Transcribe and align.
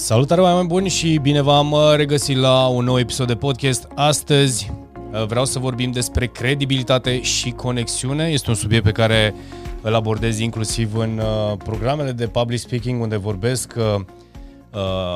Salutare 0.00 0.40
mai 0.40 0.64
buni 0.64 0.88
și 0.88 1.18
bine 1.22 1.40
v-am 1.40 1.72
uh, 1.72 1.80
regăsit 1.96 2.36
la 2.36 2.66
un 2.66 2.84
nou 2.84 2.98
episod 2.98 3.26
de 3.26 3.34
podcast. 3.34 3.88
Astăzi 3.94 4.72
uh, 5.12 5.26
vreau 5.26 5.44
să 5.44 5.58
vorbim 5.58 5.90
despre 5.90 6.26
credibilitate 6.26 7.22
și 7.22 7.50
conexiune. 7.50 8.24
Este 8.24 8.50
un 8.50 8.56
subiect 8.56 8.84
pe 8.84 8.92
care 8.92 9.34
îl 9.82 9.94
abordez 9.94 10.38
inclusiv 10.38 10.96
în 10.96 11.18
uh, 11.18 11.56
programele 11.64 12.12
de 12.12 12.26
public 12.26 12.58
speaking 12.58 13.02
unde 13.02 13.16
vorbesc 13.16 13.74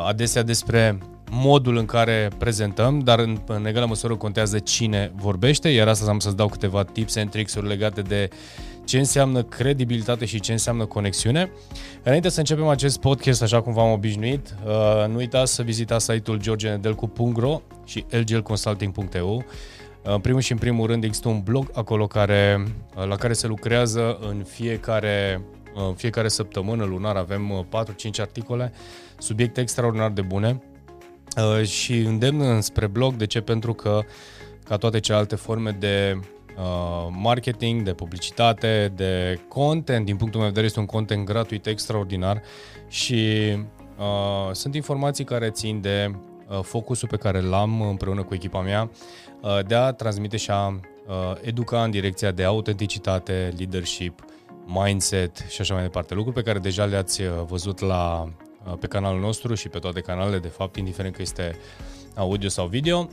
adesea 0.07 0.43
despre 0.43 0.99
modul 1.31 1.77
în 1.77 1.85
care 1.85 2.31
prezentăm, 2.39 2.99
dar 2.99 3.19
în, 3.19 3.39
în 3.47 3.67
egală 3.67 3.87
măsură 3.87 4.17
contează 4.17 4.59
cine 4.59 5.13
vorbește, 5.15 5.69
iar 5.69 5.89
astăzi 5.89 6.11
am 6.11 6.19
să-ți 6.19 6.37
dau 6.37 6.49
câteva 6.49 6.85
tips 6.85 7.17
and 7.17 7.31
tricks-uri 7.31 7.69
legate 7.69 8.01
de 8.01 8.29
ce 8.85 8.99
înseamnă 8.99 9.43
credibilitate 9.43 10.25
și 10.25 10.41
ce 10.41 10.53
înseamnă 10.53 10.85
conexiune. 10.85 11.51
Înainte 12.03 12.29
să 12.29 12.39
începem 12.39 12.67
acest 12.67 13.01
podcast, 13.01 13.43
așa 13.43 13.61
cum 13.61 13.73
v-am 13.73 13.93
obișnuit, 13.93 14.55
uh, 14.67 15.09
nu 15.09 15.17
uitați 15.17 15.55
să 15.55 15.63
vizitați 15.63 16.05
site-ul 16.05 16.41
georgenedelcu.ro 16.41 17.61
și 17.85 18.05
lglconsulting.eu. 18.11 19.45
În 20.03 20.21
primul 20.21 20.41
și 20.41 20.53
în 20.53 20.59
primul 20.59 20.87
rând 20.87 21.05
există 21.05 21.29
un 21.29 21.41
blog 21.41 21.71
acolo 21.75 22.07
care, 22.07 22.65
uh, 22.97 23.07
la 23.07 23.17
care 23.17 23.33
se 23.33 23.47
lucrează 23.47 24.19
în 24.21 24.45
fiecare, 24.49 25.41
uh, 25.75 25.87
în 25.89 25.95
fiecare 25.95 26.29
săptămână 26.29 26.85
lunar. 26.85 27.17
Avem 27.17 27.67
4-5 27.69 28.21
articole, 28.21 28.73
subiecte 29.19 29.61
extraordinar 29.61 30.11
de 30.11 30.23
bune 30.23 30.63
și 31.63 31.99
îndemn 31.99 32.61
spre 32.61 32.87
blog. 32.87 33.15
De 33.15 33.27
ce? 33.27 33.41
Pentru 33.41 33.73
că, 33.73 34.01
ca 34.65 34.77
toate 34.77 35.01
celelalte 35.01 35.37
forme 35.37 35.71
de 35.71 36.19
Uh, 36.21 36.42
marketing, 37.11 37.83
de 37.83 37.93
publicitate, 37.93 38.93
de 38.97 39.41
content. 39.49 40.05
Din 40.05 40.17
punctul 40.17 40.41
meu 40.41 40.49
de 40.49 40.55
vedere 40.55 40.67
este 40.67 40.81
un 40.81 40.87
content 40.87 41.25
gratuit 41.25 41.67
extraordinar 41.67 42.43
și 42.89 43.53
uh, 43.99 44.53
sunt 44.53 44.75
informații 44.75 45.25
care 45.25 45.51
țin 45.51 45.81
de 45.81 46.11
uh, 46.49 46.59
focusul 46.63 47.09
pe 47.09 47.17
care 47.17 47.41
l-am 47.41 47.81
împreună 47.81 48.23
cu 48.23 48.35
echipa 48.35 48.61
mea 48.61 48.91
uh, 49.41 49.59
de 49.67 49.75
a 49.75 49.93
transmite 49.93 50.37
și 50.37 50.51
a 50.51 50.67
uh, 50.67 51.33
educa 51.41 51.83
în 51.85 51.91
direcția 51.91 52.31
de 52.31 52.45
autenticitate, 52.45 53.53
leadership, 53.57 54.25
mindset 54.67 55.45
și 55.49 55.61
așa 55.61 55.75
mai 55.75 55.83
departe. 55.83 56.15
Lucruri 56.15 56.37
pe 56.37 56.43
care 56.43 56.59
deja 56.59 56.85
le-ați 56.85 57.23
uh, 57.23 57.29
văzut 57.47 57.81
la, 57.81 58.29
uh, 58.67 58.73
pe 58.81 58.87
canalul 58.87 59.21
nostru 59.21 59.55
și 59.55 59.69
pe 59.69 59.79
toate 59.79 60.01
canalele, 60.01 60.39
de 60.39 60.49
fapt, 60.49 60.77
indiferent 60.77 61.15
că 61.15 61.23
este 61.23 61.57
audio 62.15 62.49
sau 62.49 62.67
video. 62.67 63.09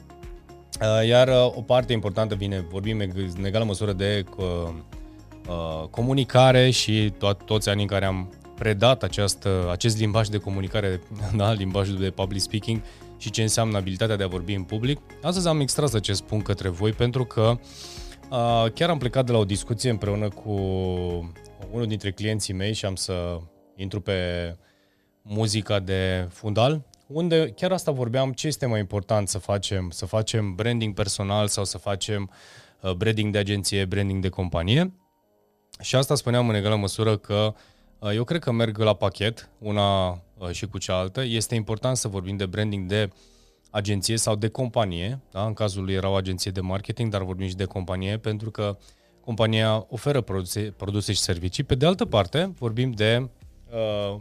Uh, 0.82 1.08
iar 1.08 1.28
uh, 1.28 1.56
o 1.56 1.62
parte 1.62 1.94
importantă 1.94 2.36
vine, 2.36 2.66
vorbim 2.70 3.00
în 3.38 3.46
egală 3.46 3.64
măsură 3.64 3.94
de 3.94 4.24
uh, 4.38 5.88
comunicare 5.90 6.70
și 6.70 7.14
to- 7.14 7.46
toți 7.46 7.70
anii 7.70 7.82
în 7.82 7.88
care 7.88 8.06
am 8.06 8.34
predat 8.56 9.04
această, 9.04 9.68
acest 9.72 9.98
limbaj 9.98 10.28
de 10.28 10.38
comunicare, 10.38 11.02
da, 11.38 11.52
limbajul 11.52 11.98
de 11.98 12.10
public 12.10 12.42
speaking 12.42 12.82
și 13.18 13.30
ce 13.30 13.42
înseamnă 13.42 13.78
abilitatea 13.78 14.16
de 14.16 14.24
a 14.24 14.28
vorbi 14.28 14.54
în 14.54 14.64
public. 14.64 15.00
Astăzi 15.22 15.48
am 15.48 15.60
extras 15.60 15.94
acest 15.94 16.22
punct 16.22 16.46
către 16.46 16.70
voi 16.70 16.92
pentru 16.92 17.26
că 17.26 17.60
uh, 18.30 18.72
chiar 18.74 18.90
am 18.90 18.98
plecat 18.98 19.26
de 19.26 19.32
la 19.32 19.38
o 19.38 19.46
discuție 19.46 19.90
împreună 19.90 20.28
cu 20.28 20.52
unul 21.72 21.88
dintre 21.88 22.12
clienții 22.12 22.54
mei 22.54 22.74
și 22.74 22.86
am 22.86 22.96
să 22.96 23.40
intru 23.76 24.02
pe 24.02 24.14
muzica 25.22 25.80
de 25.80 26.28
fundal 26.30 26.89
unde 27.12 27.52
chiar 27.56 27.72
asta 27.72 27.92
vorbeam, 27.92 28.32
ce 28.32 28.48
este 28.48 28.66
mai 28.66 28.80
important 28.80 29.28
să 29.28 29.38
facem, 29.38 29.90
să 29.90 30.06
facem 30.06 30.56
branding 30.56 30.94
personal 30.94 31.48
sau 31.48 31.66
să 31.66 31.78
facem 31.78 32.30
uh, 32.82 32.92
branding 32.92 33.32
de 33.32 33.38
agenție, 33.38 33.86
branding 33.86 34.22
de 34.22 34.30
companie. 34.30 34.94
Și 35.82 35.96
asta 35.96 36.16
spuneam 36.16 36.50
în 36.50 36.56
egală 36.56 36.76
măsură 36.76 37.18
că 37.18 37.54
uh, 38.00 38.12
eu 38.14 38.24
cred 38.24 38.42
că 38.42 38.52
merg 38.52 38.78
la 38.78 38.94
pachet, 38.94 39.50
una 39.58 40.10
uh, 40.10 40.50
și 40.52 40.68
cu 40.68 40.78
cealaltă. 40.78 41.24
Este 41.24 41.56
important 41.56 41.98
să 41.98 42.08
vorbim 42.08 42.38
de 42.38 42.46
branding 42.46 42.88
de 42.88 43.10
agenție 43.70 44.18
sau 44.18 44.36
de 44.36 44.48
companie. 44.48 45.20
Da? 45.32 45.46
În 45.46 45.54
cazul 45.54 45.84
lui 45.84 45.94
era 45.94 46.10
o 46.10 46.14
agenție 46.14 46.52
de 46.52 46.62
marketing, 46.62 47.12
dar 47.12 47.24
vorbim 47.24 47.48
și 47.48 47.56
de 47.56 47.66
companie, 47.66 48.18
pentru 48.18 48.52
că 48.52 48.78
compania 49.22 49.86
oferă 49.90 50.22
produse, 50.22 50.62
produse 50.62 51.14
și 51.14 51.20
servicii. 51.20 51.64
Pe 51.64 51.76
de 51.76 51.86
altă 51.86 52.06
parte, 52.06 52.54
vorbim 52.58 52.92
de 52.92 53.30
uh, 53.72 54.20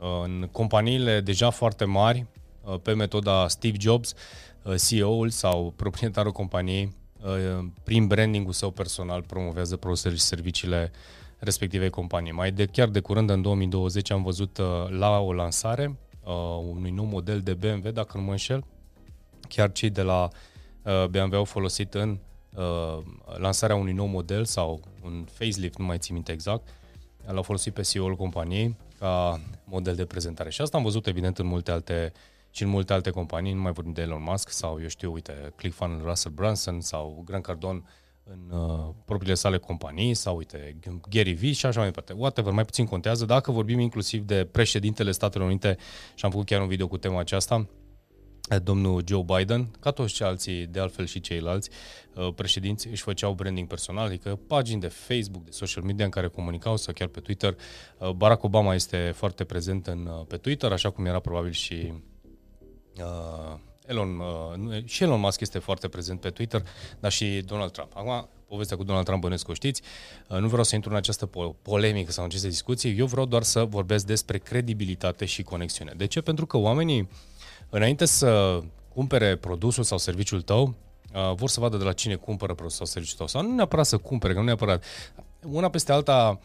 în 0.00 0.48
companiile 0.52 1.20
deja 1.20 1.50
foarte 1.50 1.84
mari, 1.84 2.26
uh, 2.64 2.74
pe 2.82 2.92
metoda 2.92 3.48
Steve 3.48 3.76
Jobs, 3.80 4.14
uh, 4.62 4.74
CEO-ul 4.88 5.30
sau 5.30 5.72
proprietarul 5.76 6.32
companiei, 6.32 6.96
uh, 7.22 7.64
prin 7.84 8.06
brandingul 8.06 8.52
său 8.52 8.70
personal, 8.70 9.22
promovează 9.22 9.76
produsele 9.76 10.14
și 10.14 10.20
serviciile 10.20 10.90
respective 11.38 11.88
companii. 11.88 12.32
Mai 12.32 12.52
de 12.52 12.66
chiar 12.66 12.88
de 12.88 13.00
curând, 13.00 13.30
în 13.30 13.42
2020, 13.42 14.10
am 14.10 14.22
văzut 14.22 14.58
la 14.88 15.18
o 15.18 15.32
lansare 15.32 15.98
unui 16.68 16.90
nou 16.90 17.04
model 17.04 17.40
de 17.40 17.54
BMW, 17.54 17.90
dacă 17.90 18.18
nu 18.18 18.22
mă 18.22 18.30
înșel, 18.30 18.64
chiar 19.48 19.72
cei 19.72 19.90
de 19.90 20.02
la 20.02 20.28
BMW 21.10 21.36
au 21.36 21.44
folosit 21.44 21.94
în 21.94 22.18
lansarea 23.36 23.76
unui 23.76 23.92
nou 23.92 24.06
model 24.06 24.44
sau 24.44 24.80
un 25.04 25.26
facelift, 25.32 25.78
nu 25.78 25.84
mai 25.84 25.98
țin 25.98 26.14
minte 26.14 26.32
exact, 26.32 26.68
l-au 27.26 27.42
folosit 27.42 27.74
pe 27.74 27.82
CEO-ul 27.82 28.16
companiei 28.16 28.76
ca 29.00 29.40
model 29.64 29.94
de 29.94 30.04
prezentare. 30.04 30.50
Și 30.50 30.60
asta 30.60 30.76
am 30.76 30.82
văzut 30.82 31.06
evident 31.06 31.38
în 31.38 31.46
multe 31.46 31.70
alte 31.70 32.12
și 32.50 32.62
în 32.62 32.68
multe 32.68 32.92
alte 32.92 33.10
companii, 33.10 33.52
nu 33.52 33.60
mai 33.60 33.72
vorbim 33.72 33.92
de 33.92 34.02
Elon 34.02 34.22
Musk 34.22 34.50
sau, 34.50 34.78
eu 34.80 34.88
știu, 34.88 35.12
uite, 35.12 35.52
ClickFunnels, 35.56 36.02
Russell 36.02 36.34
Brunson 36.34 36.80
sau 36.80 37.22
Grant 37.26 37.42
Cardone 37.42 37.82
în 38.24 38.58
uh, 38.58 38.88
propriile 39.04 39.34
sale 39.34 39.58
companii 39.58 40.14
sau, 40.14 40.36
uite, 40.36 40.76
Gary 41.08 41.32
Vee 41.32 41.52
și 41.52 41.66
așa 41.66 41.78
mai 41.78 41.88
departe. 41.88 42.12
Whatever, 42.12 42.52
mai 42.52 42.64
puțin 42.64 42.86
contează. 42.86 43.24
Dacă 43.24 43.50
vorbim 43.50 43.78
inclusiv 43.78 44.22
de 44.22 44.44
președintele 44.44 45.10
Statelor 45.10 45.46
Unite 45.46 45.76
și 46.14 46.24
am 46.24 46.30
făcut 46.30 46.46
chiar 46.46 46.60
un 46.60 46.68
video 46.68 46.88
cu 46.88 46.96
tema 46.96 47.20
aceasta, 47.20 47.68
domnul 48.58 49.02
Joe 49.06 49.24
Biden, 49.36 49.70
ca 49.80 49.90
toți 49.90 50.14
ceilalți, 50.14 50.50
de 50.50 50.80
altfel 50.80 51.06
și 51.06 51.20
ceilalți 51.20 51.70
uh, 52.14 52.28
președinți, 52.34 52.88
își 52.88 53.02
făceau 53.02 53.32
branding 53.32 53.68
personal, 53.68 54.06
adică 54.06 54.38
pagini 54.46 54.80
de 54.80 54.88
Facebook, 54.88 55.44
de 55.44 55.50
social 55.50 55.82
media 55.82 56.04
în 56.04 56.10
care 56.10 56.28
comunicau 56.28 56.76
sau 56.76 56.94
chiar 56.94 57.08
pe 57.08 57.20
Twitter. 57.20 57.56
Uh, 57.98 58.10
Barack 58.10 58.42
Obama 58.42 58.74
este 58.74 59.12
foarte 59.14 59.44
prezent 59.44 59.86
în, 59.86 60.06
uh, 60.06 60.26
pe 60.26 60.36
Twitter, 60.36 60.72
așa 60.72 60.90
cum 60.90 61.06
era 61.06 61.18
probabil 61.18 61.50
și 61.50 61.92
uh, 62.98 63.58
Elon, 63.86 64.18
uh, 64.18 64.84
și 64.84 65.02
Elon 65.02 65.20
Musk 65.20 65.40
este 65.40 65.58
foarte 65.58 65.88
prezent 65.88 66.20
pe 66.20 66.30
Twitter, 66.30 66.62
dar 67.00 67.12
și 67.12 67.42
Donald 67.46 67.70
Trump. 67.70 67.90
Acum, 67.94 68.28
povestea 68.46 68.76
cu 68.76 68.84
Donald 68.84 69.04
Trump 69.04 69.20
bănesc 69.20 69.48
o 69.48 69.54
știți, 69.54 69.82
uh, 70.28 70.38
nu 70.38 70.48
vreau 70.48 70.64
să 70.64 70.74
intru 70.74 70.90
în 70.90 70.96
această 70.96 71.28
po- 71.28 71.62
polemică 71.62 72.12
sau 72.12 72.22
în 72.22 72.28
aceste 72.28 72.48
discuții, 72.48 72.98
eu 72.98 73.06
vreau 73.06 73.26
doar 73.26 73.42
să 73.42 73.64
vorbesc 73.64 74.06
despre 74.06 74.38
credibilitate 74.38 75.24
și 75.24 75.42
conexiune. 75.42 75.92
De 75.96 76.06
ce? 76.06 76.20
Pentru 76.20 76.46
că 76.46 76.56
oamenii 76.56 77.00
uh, 77.00 77.08
înainte 77.70 78.04
să 78.04 78.60
cumpere 78.94 79.36
produsul 79.36 79.84
sau 79.84 79.98
serviciul 79.98 80.42
tău, 80.42 80.74
uh, 81.14 81.34
vor 81.34 81.48
să 81.48 81.60
vadă 81.60 81.76
de 81.76 81.84
la 81.84 81.92
cine 81.92 82.14
cumpără 82.14 82.54
produsul 82.54 82.76
sau 82.76 82.86
serviciul 82.86 83.16
tău. 83.16 83.26
Sau 83.26 83.42
nu 83.42 83.54
neapărat 83.54 83.86
să 83.86 83.96
cumpere, 83.96 84.32
că 84.32 84.38
nu 84.38 84.44
neapărat. 84.44 84.84
Una 85.42 85.68
peste 85.68 85.92
alta, 85.92 86.40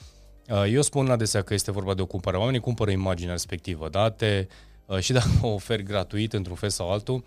uh, 0.49 0.63
eu 0.71 0.81
spun 0.81 1.09
adesea 1.09 1.41
că 1.41 1.53
este 1.53 1.71
vorba 1.71 1.93
de 1.93 2.01
o 2.01 2.05
cumpărare. 2.05 2.41
Oamenii 2.41 2.61
cumpără 2.61 2.91
imaginea 2.91 3.31
respectivă, 3.31 3.89
da? 3.89 4.09
Te, 4.09 4.47
uh, 4.85 4.99
și 4.99 5.13
dacă 5.19 5.29
o 5.41 5.47
oferi 5.47 5.83
gratuit 5.83 6.33
într-un 6.33 6.55
fel 6.55 6.69
sau 6.69 6.91
altul, 6.91 7.23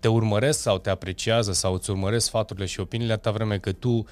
te 0.00 0.08
urmăresc 0.08 0.60
sau 0.60 0.78
te 0.78 0.90
apreciază 0.90 1.52
sau 1.52 1.74
îți 1.74 1.90
urmăresc 1.90 2.26
sfaturile 2.26 2.66
și 2.66 2.80
opiniile 2.80 3.12
atâta 3.12 3.30
vreme 3.30 3.58
că 3.58 3.72
tu 3.72 4.06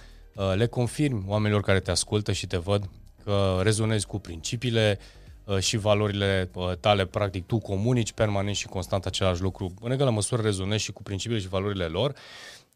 le 0.54 0.66
confirmi 0.66 1.24
oamenilor 1.26 1.62
care 1.62 1.80
te 1.80 1.90
ascultă 1.90 2.32
și 2.32 2.46
te 2.46 2.56
văd 2.56 2.88
că 3.24 3.60
rezonezi 3.62 4.06
cu 4.06 4.18
principiile, 4.18 4.98
Uh, 4.98 5.19
și 5.58 5.76
valorile 5.76 6.50
uh, 6.54 6.72
tale, 6.80 7.06
practic 7.06 7.46
tu 7.46 7.58
comunici 7.58 8.12
permanent 8.12 8.56
și 8.56 8.66
constant 8.66 9.06
același 9.06 9.42
lucru, 9.42 9.74
în 9.80 9.90
egală 9.90 10.10
măsură 10.10 10.42
rezonezi 10.42 10.82
și 10.82 10.92
cu 10.92 11.02
principiile 11.02 11.42
și 11.42 11.48
valorile 11.48 11.84
lor. 11.84 12.14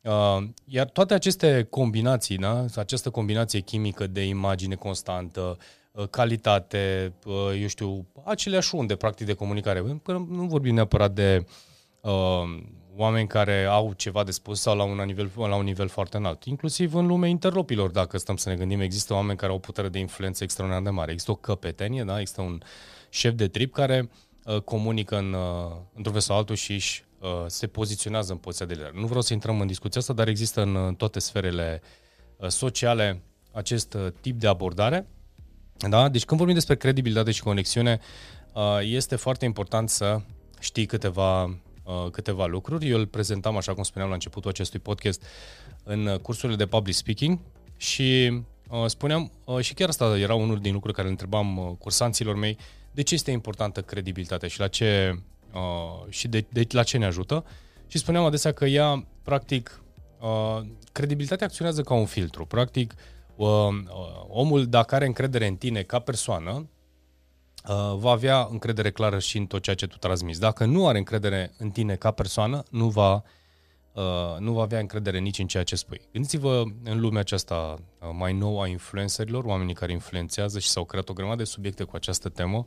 Uh, 0.02 0.44
iar 0.64 0.86
toate 0.86 1.14
aceste 1.14 1.66
combinații, 1.70 2.36
da? 2.36 2.64
această 2.76 3.10
combinație 3.10 3.60
chimică 3.60 4.06
de 4.06 4.24
imagine 4.24 4.74
constantă, 4.74 5.58
calitate, 6.10 7.12
eu 7.60 7.66
știu, 7.66 8.06
aceleași 8.24 8.74
unde, 8.74 8.96
practic, 8.96 9.26
de 9.26 9.34
comunicare. 9.34 10.00
Nu 10.28 10.44
vorbim 10.46 10.74
neapărat 10.74 11.12
de 11.12 11.46
oameni 12.96 13.28
care 13.28 13.64
au 13.64 13.92
ceva 13.92 14.24
de 14.24 14.30
spus 14.30 14.60
sau 14.60 14.76
la 14.76 14.82
un 14.82 15.02
nivel, 15.04 15.30
la 15.36 15.56
un 15.56 15.64
nivel 15.64 15.88
foarte 15.88 16.16
înalt. 16.16 16.44
Inclusiv 16.44 16.94
în 16.94 17.06
lumea 17.06 17.28
interlopilor, 17.28 17.90
dacă 17.90 18.18
stăm 18.18 18.36
să 18.36 18.48
ne 18.48 18.56
gândim, 18.56 18.80
există 18.80 19.14
oameni 19.14 19.38
care 19.38 19.52
au 19.52 19.58
putere 19.58 19.88
de 19.88 19.98
influență 19.98 20.44
extraordinar 20.44 20.84
de 20.84 20.90
mare. 20.90 21.10
Există 21.10 21.30
o 21.30 21.34
căpetenie, 21.34 22.04
da? 22.04 22.20
există 22.20 22.40
un 22.40 22.60
șef 23.08 23.34
de 23.34 23.48
trip 23.48 23.72
care 23.72 24.10
uh, 24.44 24.60
comunică 24.60 25.16
în, 25.16 25.32
uh, 25.32 25.76
într-un 25.94 26.12
fel 26.12 26.22
sau 26.22 26.36
altul 26.36 26.56
și 26.56 26.72
își, 26.72 27.04
uh, 27.20 27.28
se 27.46 27.66
poziționează 27.66 28.32
în 28.32 28.38
poziția 28.38 28.66
de 28.66 28.74
lider. 28.74 28.92
Nu 28.92 29.06
vreau 29.06 29.20
să 29.20 29.32
intrăm 29.32 29.60
în 29.60 29.66
discuția 29.66 30.00
asta, 30.00 30.12
dar 30.12 30.28
există 30.28 30.62
în 30.62 30.74
uh, 30.74 30.96
toate 30.96 31.18
sferele 31.18 31.82
uh, 32.36 32.48
sociale 32.48 33.22
acest 33.52 33.94
uh, 33.94 34.06
tip 34.20 34.40
de 34.40 34.46
abordare. 34.46 35.06
Da? 35.88 36.08
Deci 36.08 36.24
când 36.24 36.38
vorbim 36.38 36.56
despre 36.56 36.76
credibilitate 36.76 37.30
și 37.30 37.42
conexiune, 37.42 38.00
uh, 38.52 38.78
este 38.82 39.16
foarte 39.16 39.44
important 39.44 39.88
să 39.88 40.20
știi 40.60 40.86
câteva 40.86 41.58
Uh, 41.84 42.10
câteva 42.10 42.46
lucruri. 42.46 42.88
Eu 42.88 42.98
îl 42.98 43.06
prezentam, 43.06 43.56
așa 43.56 43.74
cum 43.74 43.82
spuneam 43.82 44.08
la 44.08 44.14
începutul 44.14 44.50
acestui 44.50 44.78
podcast, 44.78 45.22
în 45.82 46.18
cursurile 46.22 46.56
de 46.56 46.66
public 46.66 46.94
speaking 46.94 47.38
și 47.76 48.42
uh, 48.68 48.84
spuneam, 48.86 49.30
uh, 49.44 49.60
și 49.60 49.74
chiar 49.74 49.88
asta 49.88 50.18
era 50.18 50.34
unul 50.34 50.58
din 50.58 50.72
lucruri 50.72 50.94
care 50.94 51.06
le 51.06 51.12
întrebam 51.12 51.56
uh, 51.56 51.70
cursanților 51.78 52.34
mei, 52.34 52.58
de 52.92 53.02
ce 53.02 53.14
este 53.14 53.30
importantă 53.30 53.82
credibilitatea 53.82 54.48
și 54.48 54.60
la 54.60 54.68
ce 54.68 55.18
uh, 55.52 56.08
și 56.08 56.28
de, 56.28 56.44
de 56.50 56.66
la 56.70 56.82
ce 56.82 56.98
ne 56.98 57.06
ajută. 57.06 57.44
Și 57.86 57.98
spuneam 57.98 58.24
adesea 58.24 58.52
că 58.52 58.64
ea, 58.64 59.06
practic, 59.22 59.82
uh, 60.20 60.66
credibilitatea 60.92 61.46
acționează 61.46 61.82
ca 61.82 61.94
un 61.94 62.06
filtru. 62.06 62.46
Practic, 62.46 62.94
uh, 63.36 63.46
uh, 63.46 64.24
omul, 64.28 64.66
dacă 64.66 64.94
are 64.94 65.06
încredere 65.06 65.46
în 65.46 65.56
tine 65.56 65.82
ca 65.82 65.98
persoană, 65.98 66.50
uh, 66.50 66.62
va 67.96 68.10
avea 68.10 68.48
încredere 68.50 68.90
clară 68.90 69.18
și 69.18 69.38
în 69.38 69.46
tot 69.46 69.62
ceea 69.62 69.76
ce 69.76 69.86
tu 69.86 69.96
transmiți. 69.96 70.40
Dacă 70.40 70.64
nu 70.64 70.86
are 70.86 70.98
încredere 70.98 71.54
în 71.58 71.70
tine 71.70 71.96
ca 71.96 72.10
persoană, 72.10 72.62
nu 72.70 72.88
va, 72.88 73.22
uh, 73.92 74.38
nu 74.38 74.52
va 74.52 74.62
avea 74.62 74.78
încredere 74.78 75.18
nici 75.18 75.38
în 75.38 75.46
ceea 75.46 75.62
ce 75.62 75.76
spui. 75.76 76.00
Gândiți-vă 76.12 76.62
în 76.84 77.00
lumea 77.00 77.20
aceasta 77.20 77.78
uh, 78.00 78.08
mai 78.12 78.32
nouă 78.32 78.62
a 78.62 78.66
influencerilor, 78.66 79.44
oamenii 79.44 79.74
care 79.74 79.92
influențează 79.92 80.58
și 80.58 80.68
s-au 80.68 80.84
creat 80.84 81.08
o 81.08 81.12
grămadă 81.12 81.36
de 81.36 81.44
subiecte 81.44 81.84
cu 81.84 81.96
această 81.96 82.28
temă 82.28 82.66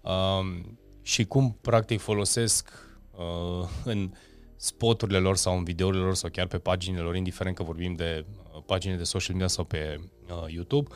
uh, 0.00 0.62
și 1.02 1.24
cum 1.24 1.58
practic 1.60 2.00
folosesc 2.00 2.68
uh, 3.10 3.68
în 3.84 4.12
spoturile 4.56 5.18
lor 5.18 5.36
sau 5.36 5.56
în 5.56 5.64
videourile 5.64 6.02
lor 6.02 6.14
sau 6.14 6.30
chiar 6.30 6.46
pe 6.46 6.58
paginile 6.58 7.02
lor, 7.02 7.16
indiferent 7.16 7.56
că 7.56 7.62
vorbim 7.62 7.94
de 7.94 8.24
uh, 8.54 8.62
pagini 8.66 8.96
de 8.96 9.04
social 9.04 9.34
media 9.34 9.48
sau 9.48 9.64
pe 9.64 10.00
uh, 10.28 10.52
YouTube, 10.52 10.88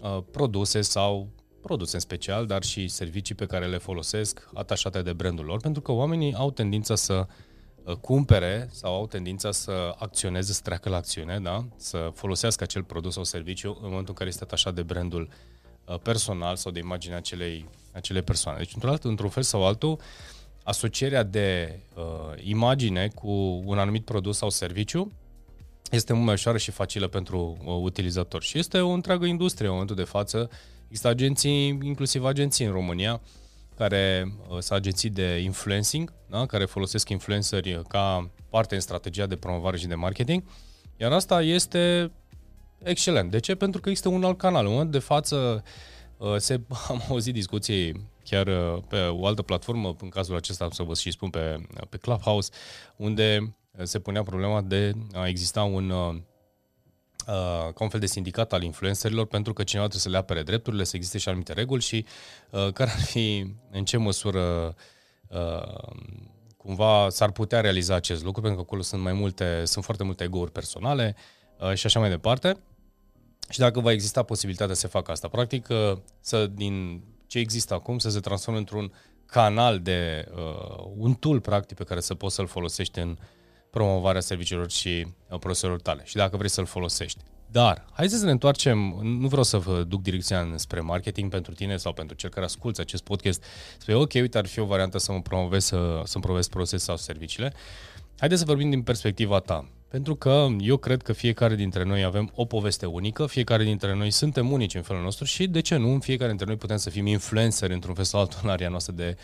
uh, 0.00 0.18
produse 0.30 0.80
sau 0.80 1.28
produse 1.60 1.94
în 1.94 2.00
special, 2.00 2.46
dar 2.46 2.62
și 2.62 2.88
servicii 2.88 3.34
pe 3.34 3.46
care 3.46 3.66
le 3.66 3.78
folosesc 3.78 4.48
atașate 4.54 5.02
de 5.02 5.12
brandul 5.12 5.44
lor, 5.44 5.60
pentru 5.60 5.82
că 5.82 5.92
oamenii 5.92 6.34
au 6.34 6.50
tendința 6.50 6.94
să 6.94 7.26
uh, 7.84 7.94
cumpere 7.94 8.68
sau 8.72 8.94
au 8.94 9.06
tendința 9.06 9.52
să 9.52 9.94
acționeze, 9.98 10.52
să 10.52 10.60
treacă 10.64 10.88
la 10.88 10.96
acțiune, 10.96 11.38
da? 11.40 11.64
să 11.76 12.10
folosească 12.14 12.64
acel 12.64 12.82
produs 12.82 13.12
sau 13.12 13.24
serviciu 13.24 13.68
în 13.68 13.88
momentul 13.88 14.08
în 14.08 14.14
care 14.14 14.28
este 14.28 14.44
atașat 14.44 14.74
de 14.74 14.82
brandul 14.82 15.28
uh, 15.86 15.98
personal 16.02 16.56
sau 16.56 16.72
de 16.72 16.78
imaginea 16.78 17.16
acelei, 17.16 17.68
acelei 17.92 18.22
persoane. 18.22 18.58
Deci, 18.58 18.72
într-un, 18.74 18.90
alt, 18.90 19.04
într-un 19.04 19.30
fel 19.30 19.42
sau 19.42 19.66
altul, 19.66 19.90
uh, 19.90 19.98
asocierea 20.68 21.22
de 21.22 21.78
uh, 21.94 22.02
imagine 22.42 23.08
cu 23.14 23.62
un 23.64 23.78
anumit 23.78 24.04
produs 24.04 24.36
sau 24.36 24.50
serviciu 24.50 25.12
este 25.90 26.12
mult 26.12 26.24
mai 26.24 26.34
ușoară 26.34 26.58
și 26.58 26.70
facilă 26.70 27.06
pentru 27.06 27.56
uh, 27.64 27.74
utilizator. 27.80 28.42
Și 28.42 28.58
este 28.58 28.80
o 28.80 28.90
întreagă 28.90 29.24
industrie 29.26 29.66
în 29.66 29.72
momentul 29.72 29.96
de 29.96 30.04
față. 30.04 30.50
Există 30.88 31.08
agenții, 31.08 31.66
inclusiv 31.66 32.24
agenții 32.24 32.64
în 32.64 32.72
România, 32.72 33.20
care 33.76 34.32
uh, 34.48 34.48
sunt 34.48 34.78
agenții 34.78 35.10
de 35.10 35.38
influencing, 35.38 36.12
da? 36.26 36.46
care 36.46 36.64
folosesc 36.64 37.08
influenceri 37.08 37.82
ca 37.88 38.30
parte 38.50 38.74
în 38.74 38.80
strategia 38.80 39.26
de 39.26 39.36
promovare 39.36 39.76
și 39.76 39.86
de 39.86 39.94
marketing. 39.94 40.42
Iar 40.96 41.12
asta 41.12 41.42
este 41.42 42.12
excelent. 42.78 43.30
De 43.30 43.38
ce? 43.38 43.54
Pentru 43.54 43.80
că 43.80 43.88
există 43.88 44.08
un 44.08 44.24
alt 44.24 44.38
canal. 44.38 44.64
În 44.64 44.70
momentul 44.70 44.92
de 45.00 45.06
față 45.06 45.64
uh, 46.16 46.36
se, 46.36 46.60
am 46.88 47.02
auzit 47.08 47.34
discuții 47.34 48.08
chiar 48.24 48.46
uh, 48.46 48.82
pe 48.88 49.00
o 49.00 49.26
altă 49.26 49.42
platformă, 49.42 49.96
în 50.00 50.08
cazul 50.08 50.36
acesta 50.36 50.64
am 50.64 50.70
să 50.70 50.82
vă 50.82 50.94
și 50.94 51.10
spun 51.10 51.30
pe, 51.30 51.56
pe 51.88 51.96
Clubhouse, 51.96 52.50
unde 52.96 53.56
uh, 53.70 53.84
se 53.84 53.98
punea 53.98 54.22
problema 54.22 54.60
de 54.60 54.92
a 55.12 55.26
exista 55.26 55.62
un 55.62 55.92
uh, 57.28 57.72
ca 57.74 57.84
un 57.84 57.88
fel 57.88 58.00
de 58.00 58.06
sindicat 58.06 58.52
al 58.52 58.62
influencerilor 58.62 59.26
pentru 59.26 59.52
că 59.52 59.62
cineva 59.62 59.86
trebuie 59.86 60.04
să 60.04 60.16
le 60.18 60.22
apere 60.22 60.42
drepturile, 60.42 60.84
să 60.84 60.96
existe 60.96 61.18
și 61.18 61.28
anumite 61.28 61.52
reguli 61.52 61.82
și 61.82 62.04
uh, 62.50 62.72
care 62.72 62.90
ar 62.90 63.00
fi, 63.00 63.52
în 63.70 63.84
ce 63.84 63.96
măsură 63.96 64.74
uh, 65.28 65.88
cumva 66.56 67.08
s-ar 67.10 67.30
putea 67.30 67.60
realiza 67.60 67.94
acest 67.94 68.24
lucru, 68.24 68.40
pentru 68.40 68.58
că 68.58 68.64
acolo 68.66 68.82
sunt 68.82 69.02
mai 69.02 69.12
multe, 69.12 69.64
sunt 69.64 69.84
foarte 69.84 70.04
multe 70.04 70.24
egouri 70.24 70.52
personale 70.52 71.16
uh, 71.58 71.74
și 71.74 71.86
așa 71.86 72.00
mai 72.00 72.08
departe. 72.08 72.56
Și 73.48 73.58
dacă 73.58 73.80
va 73.80 73.92
exista 73.92 74.22
posibilitatea 74.22 74.74
să 74.74 74.80
se 74.80 74.86
facă 74.86 75.10
asta, 75.10 75.28
practic 75.28 75.68
uh, 75.68 75.98
să 76.20 76.46
din 76.46 77.02
ce 77.26 77.38
există 77.38 77.74
acum 77.74 77.98
să 77.98 78.10
se 78.10 78.20
transforme 78.20 78.58
într-un 78.58 78.92
canal 79.26 79.80
de 79.80 80.28
uh, 80.34 80.84
un 80.96 81.14
tool 81.14 81.40
practic 81.40 81.76
pe 81.76 81.84
care 81.84 82.00
să 82.00 82.14
poți 82.14 82.34
să-l 82.34 82.46
folosești 82.46 82.98
în 82.98 83.16
promovarea 83.78 84.20
serviciilor 84.20 84.70
și 84.70 85.06
uh, 85.28 85.38
produselor 85.38 85.80
tale 85.80 86.02
și 86.04 86.16
dacă 86.16 86.36
vrei 86.36 86.50
să-l 86.50 86.66
folosești. 86.66 87.20
Dar, 87.50 87.84
hai 87.92 88.08
să 88.08 88.24
ne 88.24 88.30
întoarcem, 88.30 88.78
nu 89.02 89.28
vreau 89.28 89.42
să 89.42 89.58
vă 89.58 89.82
duc 89.82 90.02
direcția 90.02 90.48
spre 90.54 90.80
marketing 90.80 91.30
pentru 91.30 91.52
tine 91.52 91.76
sau 91.76 91.92
pentru 91.92 92.16
cel 92.16 92.30
care 92.30 92.44
ascultă 92.44 92.80
acest 92.80 93.02
podcast, 93.02 93.44
spre 93.78 93.94
ok, 93.94 94.12
uite, 94.14 94.38
ar 94.38 94.46
fi 94.46 94.60
o 94.60 94.64
variantă 94.64 94.98
să 94.98 95.12
mă 95.12 95.20
promovez, 95.20 95.64
să, 95.64 96.00
să-mi 96.04 96.22
promovez 96.22 96.48
produse 96.48 96.76
sau 96.76 96.96
serviciile. 96.96 97.52
Haideți 98.18 98.40
să 98.40 98.46
vorbim 98.46 98.70
din 98.70 98.82
perspectiva 98.82 99.38
ta. 99.38 99.68
Pentru 99.88 100.14
că 100.14 100.46
eu 100.60 100.76
cred 100.76 101.02
că 101.02 101.12
fiecare 101.12 101.54
dintre 101.54 101.84
noi 101.84 102.04
avem 102.04 102.30
o 102.34 102.44
poveste 102.44 102.86
unică, 102.86 103.26
fiecare 103.26 103.64
dintre 103.64 103.94
noi 103.94 104.10
suntem 104.10 104.52
unici 104.52 104.74
în 104.74 104.82
felul 104.82 105.02
nostru 105.02 105.24
și, 105.24 105.46
de 105.46 105.60
ce 105.60 105.76
nu, 105.76 105.92
în 105.92 106.00
fiecare 106.00 106.28
dintre 106.28 106.46
noi 106.46 106.56
putem 106.56 106.76
să 106.76 106.90
fim 106.90 107.06
influenceri 107.06 107.72
într-un 107.72 107.94
fel 107.94 108.04
sau 108.04 108.20
altul 108.20 108.40
în 108.42 108.48
area 108.48 108.68
noastră 108.68 108.92
de 108.92 109.16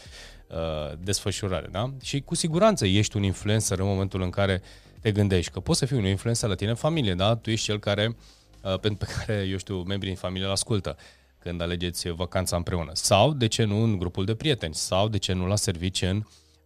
uh, 0.49 0.99
desfășurare. 0.99 1.69
Da? 1.71 1.93
Și 2.03 2.21
cu 2.21 2.35
siguranță 2.35 2.87
ești 2.87 3.17
un 3.17 3.23
influencer 3.23 3.79
în 3.79 3.87
momentul 3.87 4.23
în 4.23 4.31
care 4.31 4.63
te 5.01 5.13
gândești 5.13 5.53
că 5.53 5.61
poți 5.61 5.79
să 5.79 5.87
fii 5.87 5.97
un 5.97 6.07
influencer 6.07 6.49
la 6.49 6.55
tine 6.55 6.71
în 6.71 6.77
familie, 6.77 7.15
da? 7.15 7.37
Tu 7.37 7.51
ești 7.51 7.65
cel 7.65 7.79
care, 7.79 8.17
uh, 8.63 8.79
pentru 8.79 8.95
pe 9.07 9.13
care, 9.17 9.47
eu 9.51 9.57
știu, 9.57 9.77
membrii 9.77 10.11
din 10.11 10.21
familie 10.21 10.47
îl 10.47 10.53
ascultă 10.53 10.97
când 11.39 11.61
alegeți 11.61 12.09
vacanța 12.09 12.57
împreună. 12.57 12.91
Sau, 12.95 13.33
de 13.33 13.47
ce 13.47 13.65
nu, 13.65 13.83
în 13.83 13.99
grupul 13.99 14.25
de 14.25 14.35
prieteni. 14.35 14.75
Sau, 14.75 15.09
de 15.09 15.19
ce 15.19 15.33
nu, 15.33 15.47
la 15.47 15.57
servicii 15.57 16.07
în 16.07 16.25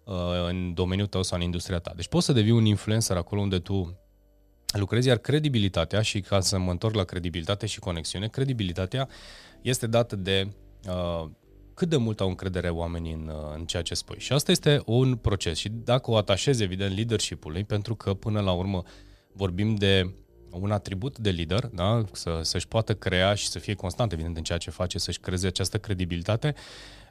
Uh, 0.09 0.15
în 0.49 0.75
domeniul 0.75 1.07
tău 1.07 1.23
sau 1.23 1.39
în 1.39 1.45
industria 1.45 1.79
ta. 1.79 1.93
Deci 1.97 2.09
poți 2.09 2.27
să 2.27 2.33
devii 2.33 2.51
un 2.51 2.65
influencer 2.65 3.17
acolo 3.17 3.41
unde 3.41 3.59
tu 3.59 3.99
lucrezi, 4.73 5.09
iar 5.09 5.17
credibilitatea, 5.17 6.03
și 6.03 6.21
ca 6.21 6.41
să 6.41 6.59
mă 6.59 6.71
întorc 6.71 6.95
la 6.95 7.05
credibilitate 7.05 7.67
și 7.67 7.79
conexiune, 7.79 8.29
credibilitatea 8.29 9.09
este 9.63 9.87
dată 9.87 10.17
de 10.17 10.49
uh, 10.87 11.31
cât 11.79 11.89
de 11.89 11.97
mult 11.97 12.21
au 12.21 12.29
încredere 12.29 12.69
oamenii 12.69 13.13
în, 13.13 13.29
uh, 13.35 13.55
în 13.55 13.65
ceea 13.65 13.83
ce 13.83 13.95
spui. 13.95 14.19
Și 14.19 14.33
asta 14.33 14.51
este 14.51 14.83
un 14.87 15.17
proces. 15.17 15.59
Și 15.59 15.69
dacă 15.69 16.11
o 16.11 16.17
atașezi, 16.17 16.63
evident, 16.63 16.95
leadership-ului, 16.95 17.65
pentru 17.65 17.95
că 17.95 18.15
până 18.15 18.41
la 18.41 18.53
urmă 18.53 18.83
vorbim 19.33 19.75
de 19.75 20.15
un 20.51 20.71
atribut 20.71 21.19
de 21.19 21.31
lider, 21.31 21.67
da? 21.67 22.05
să, 22.13 22.41
să-și 22.43 22.69
poată 22.69 22.95
crea 22.95 23.35
și 23.35 23.49
să 23.49 23.59
fie 23.59 23.75
constant, 23.75 24.13
evident, 24.13 24.37
în 24.37 24.43
ceea 24.43 24.59
ce 24.59 24.71
face, 24.71 24.99
să-și 24.99 25.21
creeze 25.21 25.47
această 25.47 25.79
credibilitate, 25.79 26.55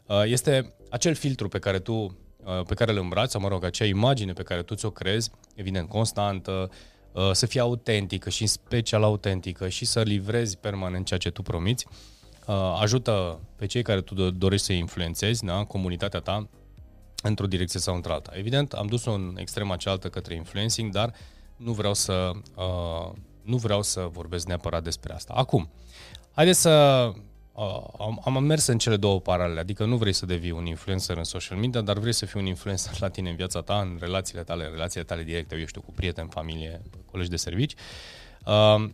uh, 0.05 0.23
este 0.25 0.75
acel 0.89 1.13
filtru 1.13 1.47
pe 1.47 1.59
care 1.59 1.79
tu 1.79 2.17
Uh, 2.47 2.61
pe 2.65 2.73
care 2.73 2.91
îl 2.91 2.97
îmbraci, 2.97 3.29
sau 3.29 3.41
mă 3.41 3.47
rog, 3.47 3.63
acea 3.63 3.85
imagine 3.85 4.33
pe 4.33 4.43
care 4.43 4.63
tu 4.63 4.75
ți-o 4.75 4.89
crezi, 4.89 5.31
evident, 5.55 5.89
constantă, 5.89 6.69
uh, 7.11 7.31
să 7.31 7.45
fie 7.45 7.61
autentică 7.61 8.29
și 8.29 8.41
în 8.41 8.47
special 8.47 9.03
autentică 9.03 9.69
și 9.69 9.85
să 9.85 10.01
livrezi 10.01 10.57
permanent 10.57 11.05
ceea 11.05 11.19
ce 11.19 11.29
tu 11.29 11.41
promiți, 11.41 11.85
uh, 11.87 12.16
ajută 12.53 13.39
pe 13.55 13.65
cei 13.65 13.81
care 13.81 14.01
tu 14.01 14.29
dorești 14.29 14.65
să 14.65 14.73
influențezi, 14.73 15.45
da, 15.45 15.63
comunitatea 15.63 16.19
ta, 16.19 16.47
într-o 17.23 17.47
direcție 17.47 17.79
sau 17.79 17.95
într-alta. 17.95 18.31
Evident, 18.33 18.73
am 18.73 18.87
dus-o 18.87 19.11
în 19.11 19.35
extrema 19.39 19.75
cealaltă 19.75 20.09
către 20.09 20.35
influencing, 20.35 20.91
dar 20.91 21.13
nu 21.55 21.71
vreau 21.71 21.93
să, 21.93 22.31
uh, 22.55 23.11
nu 23.41 23.57
vreau 23.57 23.81
să 23.81 24.07
vorbesc 24.11 24.47
neapărat 24.47 24.83
despre 24.83 25.13
asta. 25.13 25.33
Acum, 25.33 25.69
haideți 26.31 26.61
să 26.61 26.69
am, 27.99 28.21
am 28.23 28.43
mers 28.43 28.67
în 28.67 28.77
cele 28.77 28.97
două 28.97 29.19
paralele, 29.19 29.59
adică 29.59 29.85
nu 29.85 29.97
vrei 29.97 30.13
să 30.13 30.25
devii 30.25 30.51
un 30.51 30.65
influencer 30.65 31.17
în 31.17 31.23
social 31.23 31.57
media, 31.57 31.81
dar 31.81 31.97
vrei 31.97 32.13
să 32.13 32.25
fii 32.25 32.39
un 32.39 32.45
influencer 32.45 32.99
la 32.99 33.09
tine 33.09 33.29
în 33.29 33.35
viața 33.35 33.61
ta, 33.61 33.79
în 33.79 33.97
relațiile 33.99 34.43
tale, 34.43 34.65
în 34.65 34.71
relațiile 34.71 35.05
tale 35.05 35.23
directe, 35.23 35.55
eu 35.59 35.65
știu, 35.65 35.81
cu 35.81 35.91
prieteni, 35.91 36.29
familie, 36.29 36.81
colegi 37.11 37.29
de 37.29 37.35
servici. 37.35 37.73
Uh, 38.45 38.89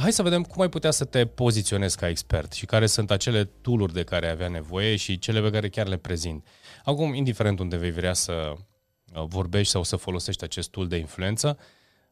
hai 0.00 0.12
să 0.12 0.22
vedem 0.22 0.42
cum 0.42 0.62
ai 0.62 0.68
putea 0.68 0.90
să 0.90 1.04
te 1.04 1.26
poziționezi 1.26 1.96
ca 1.96 2.08
expert 2.08 2.52
și 2.52 2.66
care 2.66 2.86
sunt 2.86 3.10
acele 3.10 3.44
tooluri 3.44 3.92
de 3.92 4.02
care 4.02 4.26
ai 4.26 4.32
avea 4.32 4.48
nevoie 4.48 4.96
și 4.96 5.18
cele 5.18 5.40
pe 5.40 5.50
care 5.50 5.68
chiar 5.68 5.86
le 5.86 5.96
prezint. 5.96 6.46
Acum, 6.84 7.14
indiferent 7.14 7.58
unde 7.58 7.76
vei 7.76 7.90
vrea 7.90 8.12
să 8.12 8.52
uh, 8.52 9.24
vorbești 9.26 9.72
sau 9.72 9.82
să 9.82 9.96
folosești 9.96 10.44
acest 10.44 10.70
tool 10.70 10.86
de 10.86 10.96
influență, 10.96 11.58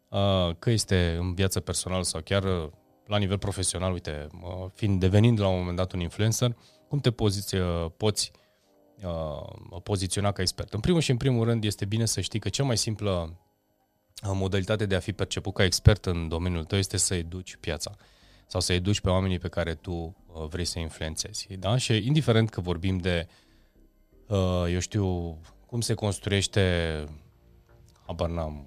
uh, 0.09 0.51
că 0.59 0.71
este 0.71 1.17
în 1.19 1.35
viața 1.35 1.61
personală 1.61 2.03
sau 2.03 2.21
chiar 2.21 2.45
uh, 2.45 2.69
la 3.07 3.17
nivel 3.17 3.39
profesional, 3.39 3.93
uite, 3.93 4.27
fiind 4.75 5.01
devenind 5.01 5.41
la 5.41 5.49
un 5.49 5.59
moment 5.59 5.77
dat 5.77 5.93
un 5.93 6.01
influencer, 6.01 6.57
cum 6.89 6.99
te 6.99 7.11
poziție, 7.11 7.61
poți 7.97 8.31
uh, 9.03 9.81
poziționa 9.83 10.33
ca 10.33 10.43
expert? 10.43 10.73
În 10.73 10.81
primul 10.81 11.01
și 11.01 11.11
în 11.11 11.17
primul 11.17 11.45
rând 11.45 11.65
este 11.65 11.85
bine 11.85 12.05
să 12.05 12.21
știi 12.21 12.41
că 12.41 12.49
cea 12.49 12.65
mai 12.65 12.77
simplă 12.77 13.41
modalitate 14.23 14.87
de 14.87 14.95
a 14.95 15.01
fi 15.01 15.13
perceput 15.13 15.55
ca 15.55 15.65
expert 15.65 16.07
în 16.07 16.29
domeniul 16.29 16.65
tău 16.65 16.79
este 16.79 16.97
să 16.97 17.15
educi 17.15 17.57
piața 17.57 17.97
sau 18.47 18.61
să 18.61 18.73
educi 18.73 19.01
pe 19.01 19.09
oamenii 19.09 19.39
pe 19.39 19.49
care 19.49 19.75
tu 19.75 20.17
vrei 20.49 20.65
să 20.65 20.79
influențezi. 20.79 21.47
Da? 21.59 21.77
Și 21.77 22.07
indiferent 22.07 22.51
că 22.51 22.61
vorbim 22.61 22.99
de, 22.99 23.29
eu 24.69 24.79
știu, 24.79 25.39
cum 25.67 25.81
se 25.81 25.95
construiește, 25.95 27.05
habar 28.07 28.29
n-am, 28.29 28.67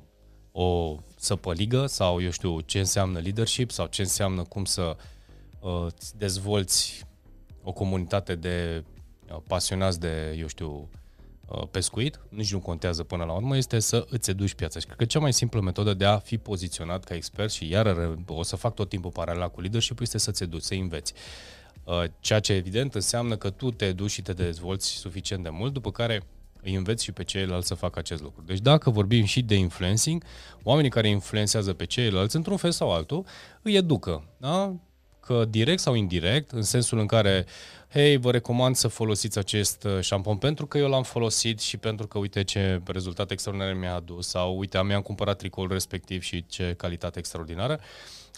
o 0.52 0.98
săpăligă 1.16 1.86
sau, 1.86 2.22
eu 2.22 2.30
știu, 2.30 2.60
ce 2.60 2.80
înseamnă 2.80 3.20
leadership 3.20 3.72
sau 3.72 3.86
ce 3.86 4.02
înseamnă 4.02 4.44
cum 4.44 4.66
să 4.66 4.98
uh, 5.60 5.88
dezvolți 6.18 7.06
o 7.64 7.72
comunitate 7.72 8.36
de 8.36 8.84
uh, 9.32 9.38
pasionați 9.48 10.00
de, 10.00 10.36
eu 10.38 10.48
știu, 10.48 10.70
uh, 10.70 10.99
pescuit, 11.72 12.20
nici 12.30 12.52
nu 12.52 12.60
contează 12.60 13.04
până 13.04 13.24
la 13.24 13.34
urmă, 13.34 13.58
este 13.58 13.80
să 13.80 14.06
îți 14.10 14.30
educi 14.30 14.54
piața. 14.54 14.80
Și 14.80 14.86
cred 14.86 14.98
că 14.98 15.06
cea 15.06 15.20
mai 15.20 15.34
simplă 15.34 15.62
metodă 15.62 15.94
de 15.94 16.06
a 16.06 16.18
fi 16.18 16.38
poziționat 16.38 17.04
ca 17.04 17.16
expert 17.16 17.52
și 17.52 17.70
iar 17.70 18.18
o 18.28 18.44
să 18.44 18.56
fac 18.56 18.74
tot 18.74 18.90
timpul 18.90 19.12
paralela 19.12 19.48
cu 19.48 19.62
leadership 19.62 20.00
este 20.00 20.18
să-ți 20.18 20.44
educi, 20.44 20.62
să 20.62 20.74
înveți. 20.74 21.14
Uh, 21.84 22.04
ceea 22.20 22.40
ce 22.40 22.54
evident 22.54 22.96
înseamnă 22.96 23.36
că 23.38 23.50
tu 23.50 23.72
te 23.72 23.86
educi 23.86 24.12
și 24.12 24.22
te 24.22 24.34
dezvolți 24.34 24.88
suficient 24.88 25.44
de 25.44 25.50
mult, 25.50 25.74
după 25.74 25.92
care 25.92 26.24
îi 26.62 26.76
înveți 26.76 27.04
și 27.04 27.12
pe 27.12 27.24
ceilalți 27.24 27.68
să 27.68 27.74
facă 27.74 28.00
acest 28.00 28.22
lucru. 28.22 28.44
Deci 28.46 28.60
dacă 28.60 28.90
vorbim 28.90 29.26
și 29.26 29.42
de 29.42 29.56
influencing, 29.56 30.24
oamenii 30.64 30.90
care 30.90 31.08
influențează 31.08 31.74
pe 31.74 31.86
ceilalți, 31.86 32.36
într-un 32.36 32.58
fel 32.58 32.72
sau 32.72 32.92
altul, 32.92 33.26
îi 33.62 33.76
educă. 33.76 34.24
Da? 34.38 34.76
Că 35.20 35.46
direct 35.46 35.80
sau 35.80 35.94
indirect, 35.94 36.52
în 36.52 36.62
sensul 36.62 37.00
în 37.00 37.06
care, 37.06 37.46
hei, 37.92 38.18
vă 38.18 38.32
recomand 38.32 38.76
să 38.76 38.88
folosiți 38.88 39.38
acest 39.38 39.84
uh, 39.84 40.00
șampon 40.00 40.38
pentru 40.38 40.66
că 40.66 40.78
eu 40.78 40.90
l-am 40.90 41.04
folosit 41.04 41.60
și 41.60 41.78
pentru 41.78 42.08
că 42.08 42.18
uite 42.18 42.44
ce 42.44 42.82
rezultat 42.86 43.32
extraordinar 43.32 43.74
mi-a 43.74 43.96
adus 43.96 44.28
sau 44.28 44.58
uite, 44.58 44.84
mi-am 44.84 45.02
cumpărat 45.02 45.38
tricoul 45.38 45.72
respectiv 45.72 46.22
și 46.22 46.46
ce 46.46 46.74
calitate 46.78 47.20
extraordinară. 47.20 47.80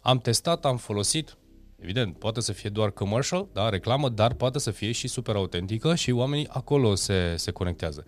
Am 0.01 0.19
testat, 0.19 0.65
am 0.65 0.77
folosit, 0.77 1.37
Evident, 1.79 2.17
poate 2.17 2.41
să 2.41 2.53
fie 2.53 2.69
doar 2.69 2.91
commercial, 2.91 3.47
da, 3.53 3.69
reclamă, 3.69 4.09
dar 4.09 4.33
poate 4.33 4.59
să 4.59 4.71
fie 4.71 4.91
și 4.91 5.07
super 5.07 5.35
autentică 5.35 5.95
și 5.95 6.11
oamenii 6.11 6.47
acolo 6.47 6.95
se, 6.95 7.33
se 7.35 7.51
conectează. 7.51 8.05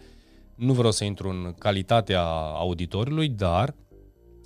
Nu 0.56 0.74
vreau 0.74 0.92
să 0.92 1.04
intru 1.04 1.30
în 1.30 1.54
calitatea 1.58 2.22
auditorului, 2.56 3.30
dar 3.30 3.76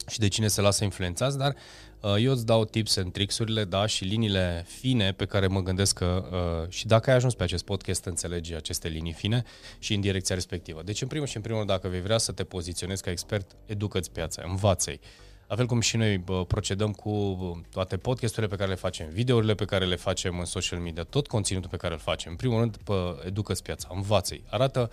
și 0.08 0.20
de 0.20 0.27
cine 0.27 0.48
se 0.48 0.62
lasă 0.62 0.84
influențați, 0.84 1.38
dar 1.38 1.51
uh, 1.51 1.87
eu 2.01 2.32
îți 2.32 2.46
dau 2.46 2.66
tips 2.66 2.98
and 2.98 3.12
tricks-urile 3.12 3.63
da, 3.63 3.86
și 3.86 4.04
liniile 4.04 4.66
fine 4.68 5.12
pe 5.12 5.25
care 5.25 5.48
mă 5.48 5.62
gândesc 5.62 5.96
că 5.96 6.27
uh, 6.32 6.70
și 6.70 6.88
dacă 6.88 7.10
ai 7.10 7.16
ajuns 7.16 7.34
pe 7.34 7.44
acest 7.44 7.66
podcast 7.66 8.06
înțelegi 8.06 8.56
aceste 8.56 8.88
linii 8.88 9.13
fine 9.13 9.44
și 9.80 9.94
în 9.94 10.01
direcția 10.01 10.36
respectivă. 10.36 10.82
Deci 10.84 11.01
în 11.01 11.08
primul 11.08 11.27
și 11.27 11.36
în 11.36 11.42
primul 11.42 11.60
rând 11.60 11.72
dacă 11.72 11.88
vei 11.88 12.01
vrea 12.01 12.18
să 12.18 12.32
te 12.32 12.44
poziționezi 12.44 13.04
ca 13.04 13.12
expert, 13.12 13.56
educă-ți 13.66 14.12
piața, 14.12 14.44
învață-i. 14.46 15.00
La 15.48 15.56
fel 15.56 15.66
cum 15.66 15.80
și 15.80 15.98
noi 15.98 16.18
bă, 16.18 16.46
procedăm 16.46 16.92
cu 16.92 17.38
toate 17.72 17.98
podcasturile 17.98 18.48
pe 18.48 18.56
care 18.56 18.70
le 18.70 18.75
facem, 18.75 19.10
videourile 19.10 19.56
pe 19.56 19.66
care 19.66 19.86
le 19.86 19.96
facem 19.96 20.39
în 20.39 20.46
social 20.46 20.80
media, 20.80 21.04
tot 21.04 21.27
conținutul 21.27 21.70
pe 21.70 21.77
care 21.77 21.94
îl 21.94 22.00
facem. 22.00 22.32
În 22.32 22.38
primul 22.38 22.60
rând, 22.60 22.77
pă, 22.77 23.24
educă-ți 23.25 23.63
piața, 23.63 23.89
învață-i. 23.94 24.44
Arată, 24.50 24.89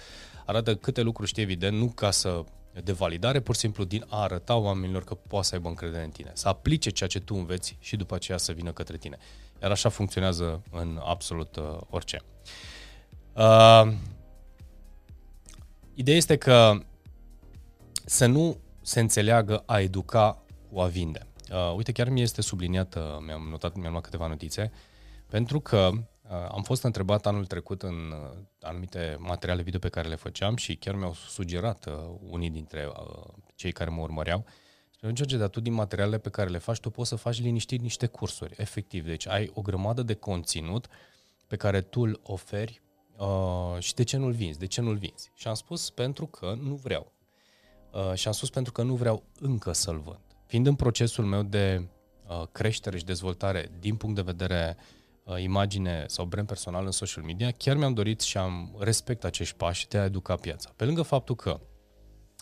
arată 0.46 0.75
câte 0.75 1.02
lucruri 1.02 1.28
știi 1.28 1.42
evident, 1.42 1.76
nu 1.76 1.88
ca 1.88 2.11
să 2.11 2.44
de 2.83 2.93
validare, 2.93 3.40
pur 3.40 3.54
și 3.54 3.61
simplu 3.61 3.85
din 3.85 4.04
a 4.09 4.21
arăta 4.21 4.57
oamenilor 4.57 5.04
că 5.04 5.14
poate 5.14 5.47
să 5.47 5.54
aibă 5.54 5.69
încredere 5.69 6.04
în 6.04 6.11
tine, 6.11 6.31
să 6.35 6.49
aplice 6.49 6.90
ceea 6.90 7.09
ce 7.09 7.21
tu 7.21 7.35
înveți 7.35 7.76
și 7.81 7.97
după 7.97 8.14
aceea 8.14 8.38
să 8.38 8.52
vină 8.52 8.73
către 8.73 8.97
tine. 8.97 9.19
Iar 9.62 9.71
așa 9.71 9.88
funcționează 9.88 10.62
în 10.71 11.00
absolut 11.04 11.57
uh, 11.57 11.78
orice. 11.90 12.23
Uh, 13.33 13.93
ideea 15.95 16.16
este 16.16 16.37
că 16.37 16.78
să 18.04 18.26
nu 18.26 18.59
se 18.81 19.00
înțeleagă 19.00 19.62
a 19.66 19.81
educa 19.81 20.43
cu 20.73 20.81
a 20.81 20.87
vinde. 20.87 21.26
Uh, 21.50 21.75
uite, 21.76 21.93
chiar 21.93 22.09
mi 22.09 22.23
este 22.23 22.43
subliniată, 22.43 23.23
mi-am 23.26 23.47
notat, 23.50 23.75
mi-am 23.75 23.90
luat 23.90 24.04
câteva 24.04 24.26
notițe, 24.26 24.73
pentru 25.28 25.61
că 25.61 25.90
uh, 25.93 25.99
am 26.50 26.62
fost 26.62 26.83
întrebat 26.83 27.26
anul 27.26 27.47
trecut 27.47 27.83
în 27.83 28.12
uh, 28.12 28.38
anumite 28.61 29.17
materiale 29.19 29.62
video 29.62 29.79
pe 29.79 29.88
care 29.88 30.09
le 30.09 30.14
făceam 30.14 30.57
și 30.57 30.76
chiar 30.76 30.95
mi-au 30.95 31.14
sugerat 31.14 31.87
uh, 31.87 31.95
unii 32.31 32.50
dintre 32.50 32.87
uh, 32.87 33.33
cei 33.55 33.73
care 33.73 33.91
mă 33.91 34.00
urmăreau, 34.00 34.45
Spune, 34.91 35.12
George, 35.12 35.37
dar 35.37 35.49
tu 35.49 35.61
din 35.61 35.73
materialele 35.73 36.19
pe 36.19 36.29
care 36.29 36.50
le 36.50 36.59
faci, 36.59 36.81
tu 36.81 36.91
poți 36.91 37.09
să 37.09 37.17
faci 37.17 37.41
liniștit 37.41 37.81
niște 37.81 38.07
cursuri, 38.07 38.55
efectiv. 38.57 39.05
Deci 39.05 39.29
ai 39.29 39.50
o 39.55 39.62
grămadă 39.62 40.03
de 40.03 40.14
conținut 40.14 40.87
pe 41.47 41.57
care 41.57 41.81
tu 41.81 42.00
îl 42.00 42.21
oferi 42.23 42.83
uh, 43.19 43.76
și 43.79 43.95
de 43.95 44.03
ce 44.03 44.17
nu-l 44.17 44.33
vinzi, 44.33 44.59
de 44.59 44.67
ce 44.67 44.81
nu-l 44.81 44.97
vinzi. 44.97 45.31
Și 45.35 45.49
am 45.49 45.55
spus 45.55 45.91
pentru 45.91 46.26
că 46.26 46.57
nu 46.61 46.75
vreau. 46.75 47.12
Uh, 47.93 48.14
și 48.14 48.26
am 48.26 48.33
spus 48.33 48.50
pentru 48.50 48.73
că 48.73 48.83
nu 48.83 48.95
vreau 48.95 49.23
încă 49.41 49.73
să-l 49.73 49.99
vând 49.99 50.25
fiind 50.47 50.69
în 50.69 50.75
procesul 50.75 51.25
meu 51.25 51.43
de 51.43 51.88
uh, 52.29 52.43
creștere 52.53 52.99
și 52.99 53.05
dezvoltare 53.05 53.71
din 53.79 53.97
punct 53.97 54.14
de 54.14 54.23
vedere 54.23 54.76
uh, 54.79 55.03
imagine 55.38 56.04
sau 56.09 56.25
brand 56.25 56.47
personal 56.47 56.85
în 56.85 56.90
social 56.90 57.25
media, 57.25 57.50
chiar 57.50 57.76
mi-am 57.76 57.95
dorit 57.95 58.21
și 58.21 58.37
am 58.37 58.76
respect 58.78 59.25
acești 59.25 59.57
pași 59.57 59.88
de 59.88 59.99
a 59.99 60.04
educa 60.04 60.35
piața. 60.35 60.73
Pe 60.76 60.85
lângă 60.85 61.02
faptul 61.02 61.35
că 61.35 61.61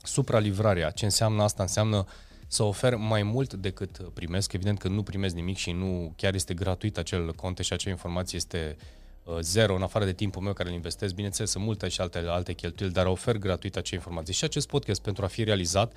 supralivrarea, 0.03 0.91
ce 0.91 1.05
înseamnă 1.05 1.43
asta? 1.43 1.63
Înseamnă 1.63 2.05
să 2.47 2.63
ofer 2.63 2.97
mai 2.97 3.23
mult 3.23 3.55
decât 3.55 3.99
primesc. 4.15 4.53
Evident 4.53 4.79
că 4.79 4.89
nu 4.89 5.03
primesc 5.03 5.35
nimic 5.35 5.57
și 5.57 5.73
nu 5.73 6.13
chiar 6.17 6.35
este 6.35 6.55
gratuit 6.55 6.99
acel 6.99 7.33
conte 7.33 7.63
și 7.63 7.73
acea 7.73 7.91
informație 7.91 8.37
este 8.37 8.77
uh, 9.25 9.39
zero 9.41 9.75
în 9.75 9.83
afară 9.83 10.05
de 10.05 10.13
timpul 10.13 10.43
meu 10.43 10.53
care 10.53 10.69
îl 10.69 10.75
investesc. 10.75 11.15
Bineînțeles, 11.15 11.51
sunt 11.51 11.65
multe 11.65 11.89
și 11.89 12.01
alte, 12.01 12.19
alte 12.19 12.53
cheltuieli, 12.53 12.95
dar 12.95 13.07
ofer 13.07 13.37
gratuit 13.37 13.77
acea 13.77 13.97
informație. 13.97 14.33
Și 14.33 14.45
acest 14.45 14.69
podcast 14.69 15.03
pentru 15.03 15.25
a 15.25 15.27
fi 15.27 15.45
realizat 15.45 15.93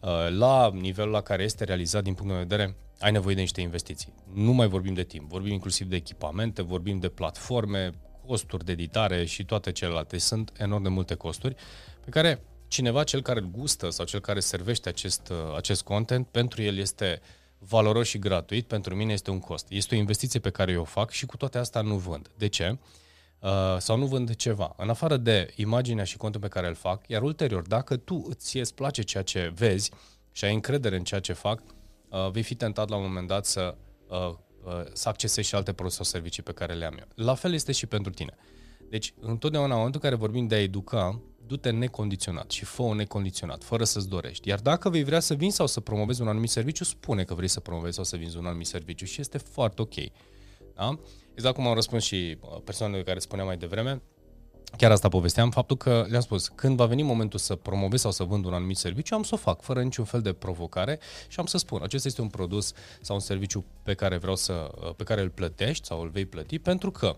Uh, 0.00 0.28
la 0.30 0.70
nivelul 0.74 1.10
la 1.10 1.20
care 1.20 1.42
este 1.42 1.64
realizat 1.64 2.02
din 2.02 2.14
punct 2.14 2.32
de 2.32 2.38
vedere, 2.38 2.76
ai 3.00 3.12
nevoie 3.12 3.34
de 3.34 3.40
niște 3.40 3.60
investiții. 3.60 4.14
Nu 4.32 4.52
mai 4.52 4.68
vorbim 4.68 4.94
de 4.94 5.02
timp, 5.02 5.28
vorbim 5.28 5.52
inclusiv 5.52 5.86
de 5.86 5.96
echipamente, 5.96 6.62
vorbim 6.62 6.98
de 6.98 7.08
platforme, 7.08 7.90
costuri 8.26 8.64
de 8.64 8.72
editare 8.72 9.24
și 9.24 9.44
toate 9.44 9.72
celelalte. 9.72 10.18
Sunt 10.18 10.52
enorm 10.58 10.82
de 10.82 10.88
multe 10.88 11.14
costuri 11.14 11.54
pe 12.04 12.10
care 12.10 12.42
cineva, 12.68 13.04
cel 13.04 13.22
care 13.22 13.40
îl 13.40 13.50
gustă 13.50 13.90
sau 13.90 14.04
cel 14.04 14.20
care 14.20 14.40
servește 14.40 14.88
acest, 14.88 15.28
uh, 15.28 15.36
acest 15.56 15.82
content, 15.82 16.26
pentru 16.26 16.62
el 16.62 16.76
este 16.76 17.20
valoros 17.58 18.08
și 18.08 18.18
gratuit, 18.18 18.66
pentru 18.66 18.94
mine 18.94 19.12
este 19.12 19.30
un 19.30 19.40
cost. 19.40 19.66
Este 19.70 19.94
o 19.94 19.98
investiție 19.98 20.40
pe 20.40 20.50
care 20.50 20.72
eu 20.72 20.80
o 20.80 20.84
fac 20.84 21.10
și 21.10 21.26
cu 21.26 21.36
toate 21.36 21.58
astea 21.58 21.80
nu 21.80 21.96
vând. 21.96 22.30
De 22.36 22.46
ce? 22.46 22.78
Uh, 23.38 23.76
sau 23.78 23.96
nu 23.96 24.06
vând 24.06 24.34
ceva. 24.34 24.74
În 24.76 24.88
afară 24.88 25.16
de 25.16 25.52
imaginea 25.56 26.04
și 26.04 26.16
contul 26.16 26.40
pe 26.40 26.48
care 26.48 26.66
îl 26.68 26.74
fac, 26.74 27.08
iar 27.08 27.22
ulterior, 27.22 27.62
dacă 27.66 27.96
tu 27.96 28.26
îți 28.28 28.58
îți 28.58 28.74
place 28.74 29.02
ceea 29.02 29.22
ce 29.22 29.52
vezi 29.54 29.90
și 30.32 30.44
ai 30.44 30.54
încredere 30.54 30.96
în 30.96 31.04
ceea 31.04 31.20
ce 31.20 31.32
fac, 31.32 31.62
uh, 32.10 32.30
vei 32.30 32.42
fi 32.42 32.54
tentat 32.54 32.88
la 32.88 32.96
un 32.96 33.02
moment 33.02 33.26
dat 33.26 33.46
să, 33.46 33.76
uh, 34.08 34.34
să 34.92 35.08
accesezi 35.08 35.48
și 35.48 35.54
alte 35.54 35.72
produse 35.72 35.96
sau 35.96 36.04
servicii 36.04 36.42
pe 36.42 36.52
care 36.52 36.74
le 36.74 36.84
am 36.84 36.96
eu. 36.98 37.06
La 37.14 37.34
fel 37.34 37.52
este 37.52 37.72
și 37.72 37.86
pentru 37.86 38.12
tine. 38.12 38.34
Deci, 38.88 39.14
întotdeauna, 39.20 39.70
în 39.70 39.76
momentul 39.76 40.00
în 40.02 40.08
care 40.10 40.20
vorbim 40.20 40.46
de 40.46 40.54
a 40.54 40.62
educa, 40.62 41.20
du-te 41.46 41.70
necondiționat 41.70 42.50
și 42.50 42.64
fă 42.64 42.94
necondiționat, 42.94 43.64
fără 43.64 43.84
să-ți 43.84 44.08
dorești. 44.08 44.48
Iar 44.48 44.60
dacă 44.60 44.90
vei 44.90 45.04
vrea 45.04 45.20
să 45.20 45.34
vinzi 45.34 45.56
sau 45.56 45.66
să 45.66 45.80
promovezi 45.80 46.20
un 46.20 46.28
anumit 46.28 46.50
serviciu, 46.50 46.84
spune 46.84 47.24
că 47.24 47.34
vrei 47.34 47.48
să 47.48 47.60
promovezi 47.60 47.94
sau 47.94 48.04
să 48.04 48.16
vinzi 48.16 48.36
un 48.36 48.46
anumit 48.46 48.66
serviciu 48.66 49.04
și 49.04 49.20
este 49.20 49.38
foarte 49.38 49.82
ok. 49.82 49.94
Da? 50.74 50.98
Exact 51.34 51.54
cum 51.54 51.66
am 51.66 51.74
răspuns 51.74 52.04
și 52.04 52.36
uh, 52.40 52.60
persoanele 52.64 53.02
care 53.02 53.18
spuneam 53.18 53.46
mai 53.46 53.56
devreme, 53.56 54.02
chiar 54.76 54.90
asta 54.90 55.08
povesteam, 55.08 55.50
faptul 55.50 55.76
că 55.76 56.06
le-am 56.08 56.22
spus, 56.22 56.48
când 56.48 56.76
va 56.76 56.86
veni 56.86 57.02
momentul 57.02 57.38
să 57.38 57.54
promovez 57.54 58.00
sau 58.00 58.10
să 58.10 58.24
vând 58.24 58.44
un 58.44 58.52
anumit 58.52 58.76
serviciu, 58.76 59.14
am 59.14 59.22
să 59.22 59.34
o 59.34 59.36
fac 59.36 59.60
fără 59.60 59.82
niciun 59.82 60.04
fel 60.04 60.20
de 60.20 60.32
provocare 60.32 60.98
și 61.28 61.40
am 61.40 61.46
să 61.46 61.58
spun, 61.58 61.82
acesta 61.82 62.08
este 62.08 62.20
un 62.20 62.28
produs 62.28 62.72
sau 63.00 63.14
un 63.14 63.20
serviciu 63.20 63.64
pe 63.82 63.94
care 63.94 64.16
vreau 64.16 64.36
să, 64.36 64.70
uh, 64.84 64.94
pe 64.96 65.04
care 65.04 65.20
îl 65.20 65.30
plătești 65.30 65.86
sau 65.86 66.00
îl 66.00 66.08
vei 66.08 66.26
plăti 66.26 66.58
pentru 66.58 66.90
că 66.90 67.16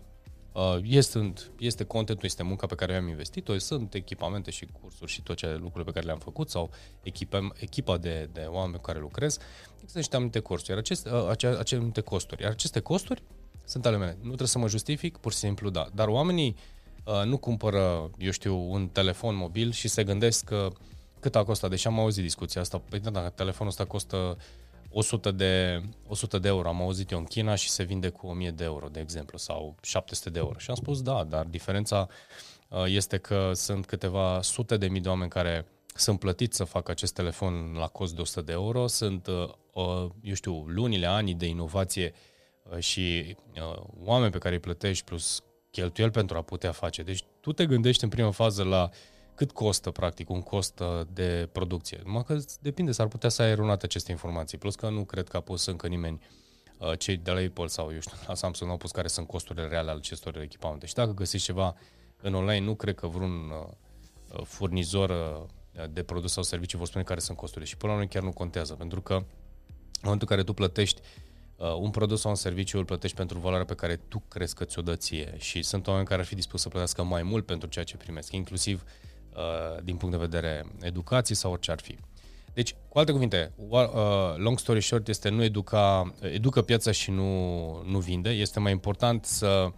Uh, 0.53 0.77
este, 0.83 1.33
este 1.59 1.85
contentul, 1.85 2.25
este 2.25 2.43
munca 2.43 2.67
pe 2.67 2.75
care 2.75 2.97
am 2.97 3.09
investit-o, 3.09 3.59
sunt 3.59 3.95
echipamente 3.95 4.51
și 4.51 4.67
cursuri 4.81 5.11
și 5.11 5.23
tot 5.23 5.37
ce 5.37 5.55
lucruri 5.61 5.85
pe 5.85 5.91
care 5.91 6.05
le-am 6.05 6.19
făcut 6.19 6.51
sau 6.51 6.71
echipăm, 7.03 7.55
echipa 7.59 7.97
de, 7.97 8.29
de 8.33 8.41
oameni 8.41 8.77
cu 8.77 8.81
care 8.81 8.99
lucrez. 8.99 9.39
Există 9.75 9.99
niște 9.99 10.17
anumite 10.17 10.41
costuri, 10.41 10.71
iar 10.71 10.79
aceste, 10.79 11.11
uh, 11.11 11.29
aceste, 11.29 11.59
aceste 11.59 12.01
costuri. 12.01 12.43
Iar 12.43 12.51
aceste 12.51 12.81
costuri 12.81 13.23
sunt 13.65 13.87
ale 13.87 13.97
mele. 13.97 14.17
Nu 14.21 14.27
trebuie 14.27 14.49
să 14.49 14.59
mă 14.59 14.69
justific, 14.69 15.17
pur 15.17 15.33
și 15.33 15.39
simplu 15.39 15.71
da. 15.71 15.89
Dar 15.95 16.09
oamenii 16.09 16.57
uh, 16.57 16.82
nu 17.25 17.37
cumpără, 17.37 18.11
eu 18.19 18.31
știu, 18.31 18.71
un 18.73 18.89
telefon 18.89 19.35
mobil 19.37 19.73
și 19.73 19.89
se 19.89 20.05
gândesc 20.05 20.45
că 20.45 20.69
cât 21.21 21.37
a 21.37 21.45
costat. 21.45 21.71
Deși 21.71 21.87
am 21.87 21.99
auzit 21.99 22.23
discuția 22.23 22.61
asta, 22.61 22.83
păi 22.89 22.99
da, 22.99 23.11
dacă 23.11 23.29
telefonul 23.29 23.71
ăsta 23.71 23.85
costă 23.85 24.37
100 24.91 25.31
de, 25.31 25.83
100 26.07 26.39
de 26.39 26.49
euro, 26.49 26.69
am 26.69 26.83
auzit 26.83 27.11
eu 27.11 27.19
în 27.19 27.25
China 27.25 27.55
și 27.55 27.69
se 27.71 27.83
vinde 27.83 28.09
cu 28.09 28.27
1000 28.27 28.51
de 28.51 28.65
euro, 28.65 28.89
de 28.89 29.01
exemplu, 29.01 29.39
sau 29.39 29.77
700 29.83 30.31
de 30.31 30.39
euro. 30.39 30.59
Și 30.59 30.71
am 30.71 30.77
spus 30.77 31.03
da, 31.03 31.25
dar 31.25 31.45
diferența 31.45 32.09
uh, 32.69 32.85
este 32.87 33.19
că 33.19 33.51
sunt 33.55 33.87
câteva 33.87 34.43
sute 34.43 34.77
de 34.77 34.89
mii 34.89 35.01
de 35.01 35.09
oameni 35.09 35.31
care 35.31 35.67
sunt 35.95 36.19
plătiți 36.19 36.57
să 36.57 36.65
facă 36.65 36.91
acest 36.91 37.15
telefon 37.15 37.73
la 37.79 37.87
cost 37.87 38.15
de 38.15 38.21
100 38.21 38.41
de 38.41 38.53
euro, 38.53 38.87
sunt, 38.87 39.27
uh, 39.27 39.49
uh, 39.73 40.11
eu 40.23 40.35
știu, 40.35 40.65
lunile, 40.67 41.07
anii 41.07 41.35
de 41.35 41.47
inovație 41.47 42.13
Uh, 42.71 42.79
și 42.79 43.37
uh, 43.55 43.83
oameni 44.05 44.33
pe 44.33 44.39
care 44.39 44.55
îi 44.55 44.61
plătești 44.61 45.05
plus 45.05 45.43
cheltuieli 45.73 46.13
pentru 46.13 46.37
a 46.37 46.43
putea 46.43 46.73
face. 46.73 47.03
Deci 47.03 47.25
tu 47.41 47.53
te 47.53 47.67
gândești 47.67 48.05
în 48.05 48.11
prima 48.11 48.31
fază 48.31 48.63
la 48.63 48.91
cât 49.35 49.53
costă 49.53 49.91
practic 49.91 50.31
un 50.31 50.43
cost 50.43 50.81
uh, 50.81 51.07
de 51.13 51.49
producție. 51.53 52.01
Numai 52.05 52.25
că 52.25 52.39
depinde, 52.61 52.93
s-ar 52.93 53.07
putea 53.07 53.29
să 53.29 53.43
ai 53.43 53.51
eronat 53.51 53.83
aceste 53.83 54.11
informații. 54.11 54.59
Plus 54.59 54.75
că 54.75 54.89
nu 54.89 55.05
cred 55.05 55.29
că 55.29 55.37
a 55.37 55.41
pus 55.41 55.67
încă 55.67 55.89
nimeni 55.89 56.21
cei 56.99 57.17
de 57.17 57.31
la 57.31 57.41
Apple 57.41 57.67
sau 57.67 57.93
eu 57.93 58.01
știu, 58.01 58.17
la 58.29 58.35
Samsung 58.35 58.67
nu 58.67 58.75
au 58.75 58.79
pus 58.79 58.91
care 58.91 59.09
sunt 59.09 59.27
costurile 59.27 59.67
reale 59.67 59.91
ale 59.91 59.99
acestor 59.99 60.37
echipamente. 60.37 60.87
Și 60.87 60.95
dacă 60.95 61.13
găsiți 61.13 61.45
ceva 61.45 61.75
în 62.21 62.35
online, 62.35 62.65
nu 62.65 62.75
cred 62.75 62.95
că 62.95 63.07
vreun 63.07 63.53
furnizor 64.45 65.13
de 65.91 66.03
produs 66.03 66.33
sau 66.33 66.43
servicii 66.43 66.79
vă 66.79 66.85
spune 66.85 67.05
care 67.05 67.21
sunt 67.21 67.37
costurile. 67.37 67.67
Și 67.71 67.77
până 67.77 67.93
la 67.93 67.99
urmă 67.99 68.11
chiar 68.11 68.23
nu 68.23 68.33
contează, 68.33 68.75
pentru 68.75 69.01
că 69.01 69.15
în 69.15 69.25
momentul 70.03 70.29
în 70.31 70.37
care 70.37 70.43
tu 70.43 70.53
plătești 70.53 71.01
uh, 71.01 71.32
un 71.57 71.91
produs 71.91 72.21
sau 72.21 72.31
un 72.31 72.37
serviciu 72.37 72.79
îl 72.79 72.85
plătești 72.85 73.17
pentru 73.17 73.39
valoarea 73.39 73.67
pe 73.67 73.75
care 73.75 73.97
tu 73.97 74.23
crezi 74.29 74.55
că 74.55 74.65
ți-o 74.65 74.83
dă 74.83 74.97
ție 74.97 75.35
și 75.39 75.63
sunt 75.63 75.87
oameni 75.87 76.07
care 76.07 76.21
ar 76.21 76.27
fi 76.27 76.35
dispuși 76.35 76.63
să 76.63 76.69
plătească 76.69 77.03
mai 77.03 77.23
mult 77.23 77.47
pentru 77.47 77.69
ceea 77.69 77.85
ce 77.85 77.97
primesc, 77.97 78.33
inclusiv 78.33 78.85
uh, 79.35 79.83
din 79.83 79.97
punct 79.97 80.15
de 80.15 80.21
vedere 80.21 80.65
educației 80.81 81.37
sau 81.37 81.53
orice 81.53 81.71
ar 81.71 81.81
fi. 81.81 81.99
Deci, 82.55 82.75
cu 82.89 82.99
alte 82.99 83.13
cuvinte, 83.13 83.53
uh, 83.57 83.81
long 84.37 84.59
story 84.59 84.83
short 84.83 85.09
este 85.09 85.29
nu 85.29 85.43
educa, 85.43 86.15
educă 86.21 86.63
piața 86.63 86.91
și 86.91 87.11
nu, 87.11 87.83
nu 87.83 87.99
vinde. 87.99 88.31
Este 88.31 88.61
mai 88.61 88.73
important 88.73 89.25
să 89.25 89.69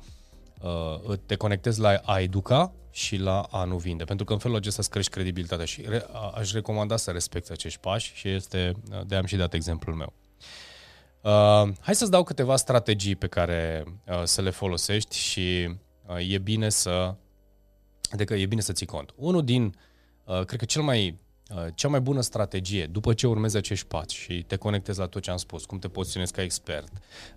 uh, 0.61 1.19
te 1.26 1.37
conectezi 1.37 1.81
la 1.81 2.00
a 2.04 2.21
educa 2.21 2.73
și 2.90 3.16
la 3.16 3.40
a 3.40 3.64
nu 3.64 3.76
vinde. 3.76 4.04
Pentru 4.04 4.25
că 4.25 4.33
în 4.33 4.38
felul 4.38 4.57
acesta 4.57 4.81
îți 4.81 4.90
crești 4.90 5.11
credibilitatea 5.11 5.64
și 5.64 5.85
re, 5.88 6.07
aș 6.35 6.52
recomanda 6.52 6.97
să 6.97 7.11
respecti 7.11 7.52
acești 7.52 7.81
pași 7.81 8.12
și 8.14 8.28
este, 8.28 8.73
de 9.07 9.16
am 9.16 9.25
și 9.25 9.37
dat 9.37 9.54
exemplul 9.54 9.97
meu. 9.97 10.12
Uh, 11.25 11.73
hai 11.81 11.95
să-ți 11.95 12.11
dau 12.11 12.23
câteva 12.23 12.57
strategii 12.57 13.16
pe 13.16 13.26
care 13.26 13.85
uh, 14.07 14.23
să 14.25 14.43
le 14.43 14.50
folosești 14.50 15.16
și 15.16 15.76
uh, 16.07 16.33
e 16.33 16.38
bine 16.38 16.69
să 16.69 17.14
adică 18.11 18.35
e 18.35 18.47
bine 18.47 18.61
să 18.61 18.73
ții 18.73 18.87
cont. 18.87 19.11
Unul 19.16 19.45
din, 19.45 19.75
uh, 20.25 20.45
cred 20.45 20.59
că 20.59 20.64
cel 20.64 20.83
mai 20.83 21.23
Uh, 21.50 21.66
cea 21.75 21.88
mai 21.88 22.00
bună 22.00 22.21
strategie, 22.21 22.87
după 22.87 23.14
ce 23.14 23.26
urmezi 23.26 23.57
acești 23.57 23.87
pași 23.87 24.16
și 24.16 24.43
te 24.43 24.57
conectezi 24.57 24.99
la 24.99 25.07
tot 25.07 25.23
ce 25.23 25.31
am 25.31 25.37
spus, 25.37 25.64
cum 25.64 25.78
te 25.78 25.88
poziționezi 25.88 26.33
ca 26.33 26.43
expert, 26.43 26.93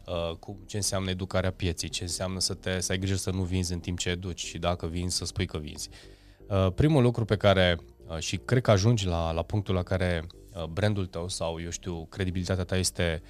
uh, 0.06 0.36
cum, 0.40 0.58
ce 0.66 0.76
înseamnă 0.76 1.10
educarea 1.10 1.52
pieții, 1.52 1.90
ce 1.90 2.04
înseamnă 2.04 2.40
să, 2.40 2.54
te, 2.54 2.80
să 2.80 2.92
ai 2.92 2.98
grijă 2.98 3.16
să 3.16 3.32
nu 3.32 3.42
vinzi 3.42 3.74
în 3.74 3.80
timp 3.80 4.00
ce 4.00 4.10
educi 4.10 4.46
și 4.46 4.58
dacă 4.58 4.88
vinzi 4.88 5.16
să 5.16 5.26
spui 5.26 5.46
că 5.46 5.58
vinzi. 5.58 5.90
Uh, 6.48 6.68
primul 6.76 7.02
lucru 7.02 7.26
pe 7.26 7.38
care, 7.38 7.78
și 8.20 8.38
cred 8.38 8.62
că 8.62 8.72
ajungi 8.72 9.06
la, 9.06 9.32
la 9.32 9.42
punctul 9.42 9.76
la 9.76 9.84
care 9.84 10.28
brandul 10.70 11.06
tău 11.06 11.30
sau, 11.30 11.62
eu 11.62 11.70
știu, 11.70 12.06
credibilitatea 12.10 12.64
ta 12.64 12.78
este 12.78 13.22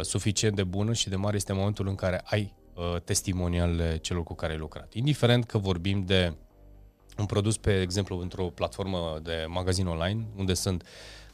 suficient 0.00 0.56
de 0.56 0.64
bună 0.64 0.92
și 0.92 1.08
de 1.08 1.16
mare 1.16 1.36
este 1.36 1.52
momentul 1.52 1.88
în 1.88 1.94
care 1.94 2.20
ai 2.24 2.54
testimonialele 3.04 3.96
celor 3.96 4.22
cu 4.22 4.34
care 4.34 4.52
ai 4.52 4.58
lucrat. 4.58 4.94
Indiferent 4.94 5.44
că 5.44 5.58
vorbim 5.58 6.04
de 6.04 6.34
un 7.18 7.26
produs, 7.26 7.56
pe 7.56 7.80
exemplu, 7.80 8.18
într-o 8.18 8.44
platformă 8.44 9.20
de 9.22 9.44
magazin 9.48 9.86
online, 9.86 10.26
unde 10.36 10.54
sunt 10.54 10.82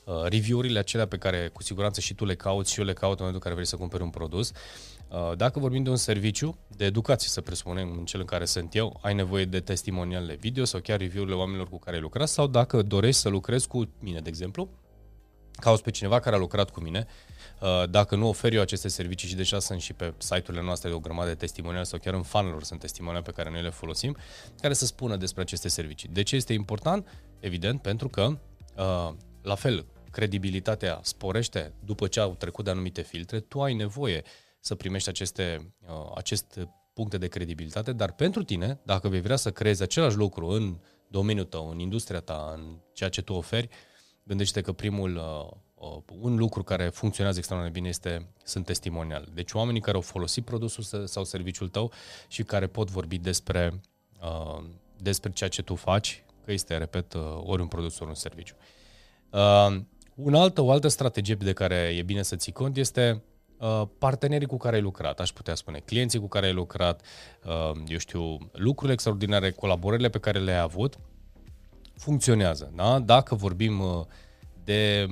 uh, 0.04 0.22
review-urile 0.22 0.78
acelea 0.78 1.06
pe 1.06 1.16
care 1.16 1.50
cu 1.52 1.62
siguranță 1.62 2.00
și 2.00 2.14
tu 2.14 2.24
le 2.24 2.34
cauți 2.34 2.72
și 2.72 2.78
eu 2.78 2.84
le 2.84 2.92
caut 2.92 3.18
în 3.18 3.24
momentul 3.24 3.34
în 3.34 3.40
care 3.40 3.54
vrei 3.54 3.66
să 3.66 3.76
cumperi 3.76 4.02
un 4.02 4.10
produs. 4.10 4.52
Uh, 5.08 5.36
dacă 5.36 5.58
vorbim 5.58 5.82
de 5.82 5.90
un 5.90 5.96
serviciu 5.96 6.58
de 6.76 6.84
educație, 6.84 7.28
să 7.28 7.40
presupunem 7.40 7.94
în 7.98 8.04
cel 8.04 8.20
în 8.20 8.26
care 8.26 8.44
sunt 8.44 8.74
eu, 8.74 8.98
ai 9.02 9.14
nevoie 9.14 9.44
de 9.44 9.60
testimonialele 9.60 10.34
video 10.34 10.64
sau 10.64 10.80
chiar 10.80 10.98
review-urile 10.98 11.36
oamenilor 11.36 11.68
cu 11.68 11.78
care 11.78 11.98
lucrați 11.98 12.32
sau 12.32 12.46
dacă 12.46 12.82
dorești 12.82 13.20
să 13.20 13.28
lucrezi 13.28 13.66
cu 13.66 13.88
mine, 14.00 14.20
de 14.20 14.28
exemplu, 14.28 14.68
cauți 15.60 15.82
pe 15.82 15.90
cineva 15.90 16.20
care 16.20 16.36
a 16.36 16.38
lucrat 16.38 16.70
cu 16.70 16.80
mine, 16.80 17.06
uh, 17.60 17.88
dacă 17.90 18.16
nu 18.16 18.28
ofer 18.28 18.52
eu 18.52 18.60
aceste 18.60 18.88
servicii 18.88 19.28
și 19.28 19.34
deja 19.34 19.58
sunt 19.58 19.80
și 19.80 19.92
pe 19.92 20.14
site-urile 20.18 20.62
noastre 20.62 20.88
de 20.88 20.94
o 20.94 20.98
grămadă 20.98 21.28
de 21.28 21.34
testimoniale 21.34 21.84
sau 21.84 21.98
chiar 21.98 22.14
în 22.14 22.22
funnel 22.22 22.62
sunt 22.62 22.80
testimoniale 22.80 23.24
pe 23.24 23.30
care 23.32 23.50
noi 23.50 23.62
le 23.62 23.70
folosim, 23.70 24.16
care 24.60 24.74
să 24.74 24.86
spună 24.86 25.16
despre 25.16 25.42
aceste 25.42 25.68
servicii. 25.68 26.08
De 26.12 26.22
ce 26.22 26.36
este 26.36 26.52
important? 26.52 27.08
Evident, 27.40 27.82
pentru 27.82 28.08
că, 28.08 28.38
uh, 28.76 29.14
la 29.42 29.54
fel, 29.54 29.86
credibilitatea 30.10 31.00
sporește 31.02 31.72
după 31.84 32.06
ce 32.06 32.20
au 32.20 32.34
trecut 32.34 32.64
de 32.64 32.70
anumite 32.70 33.02
filtre, 33.02 33.40
tu 33.40 33.62
ai 33.62 33.74
nevoie 33.74 34.22
să 34.60 34.74
primești 34.74 35.08
aceste, 35.08 35.74
uh, 35.86 36.12
aceste 36.14 36.74
puncte 36.94 37.18
de 37.18 37.28
credibilitate, 37.28 37.92
dar 37.92 38.12
pentru 38.12 38.42
tine, 38.42 38.80
dacă 38.84 39.08
vei 39.08 39.20
vrea 39.20 39.36
să 39.36 39.50
creezi 39.50 39.82
același 39.82 40.16
lucru 40.16 40.46
în 40.46 40.78
domeniul 41.08 41.44
tău, 41.44 41.70
în 41.70 41.78
industria 41.78 42.20
ta, 42.20 42.52
în 42.56 42.78
ceea 42.92 43.10
ce 43.10 43.22
tu 43.22 43.32
oferi, 43.32 43.68
uh, 43.70 43.91
gândește 44.22 44.60
că 44.60 44.72
primul, 44.72 45.16
uh, 45.16 45.56
uh, 45.74 46.02
un 46.20 46.36
lucru 46.36 46.62
care 46.62 46.88
funcționează 46.88 47.38
extraordinar 47.38 47.74
de 47.74 47.80
bine 47.80 47.88
este, 47.88 48.28
sunt 48.44 48.64
testimoniale. 48.64 49.26
Deci 49.34 49.52
oamenii 49.52 49.80
care 49.80 49.96
au 49.96 50.02
folosit 50.02 50.44
produsul 50.44 51.06
sau 51.06 51.24
serviciul 51.24 51.68
tău 51.68 51.92
și 52.28 52.42
care 52.42 52.66
pot 52.66 52.90
vorbi 52.90 53.18
despre, 53.18 53.80
uh, 54.22 54.64
despre 54.96 55.30
ceea 55.30 55.50
ce 55.50 55.62
tu 55.62 55.74
faci, 55.74 56.24
că 56.44 56.52
este, 56.52 56.76
repet, 56.76 57.12
uh, 57.14 57.22
ori 57.42 57.62
un 57.62 57.68
produs, 57.68 57.98
ori 57.98 58.08
un 58.08 58.14
serviciu. 58.14 58.54
Uh, 59.30 59.80
un 60.14 60.34
altă, 60.34 60.60
o 60.60 60.70
altă 60.70 60.88
strategie 60.88 61.34
de 61.34 61.52
care 61.52 61.94
e 61.96 62.02
bine 62.02 62.22
să 62.22 62.36
ții 62.36 62.52
cont 62.52 62.76
este 62.76 63.22
uh, 63.58 63.82
partenerii 63.98 64.46
cu 64.46 64.56
care 64.56 64.76
ai 64.76 64.82
lucrat, 64.82 65.20
aș 65.20 65.30
putea 65.30 65.54
spune, 65.54 65.78
clienții 65.78 66.18
cu 66.18 66.28
care 66.28 66.46
ai 66.46 66.52
lucrat, 66.52 67.00
uh, 67.44 67.82
eu 67.86 67.98
știu, 67.98 68.38
lucrurile 68.52 68.92
extraordinare, 68.92 69.50
colaborările 69.50 70.08
pe 70.08 70.18
care 70.18 70.38
le-ai 70.38 70.60
avut 70.60 70.98
funcționează. 72.02 72.72
Da? 72.74 72.98
Dacă 72.98 73.34
vorbim 73.34 73.80
uh, 73.80 74.04
de, 74.64 75.06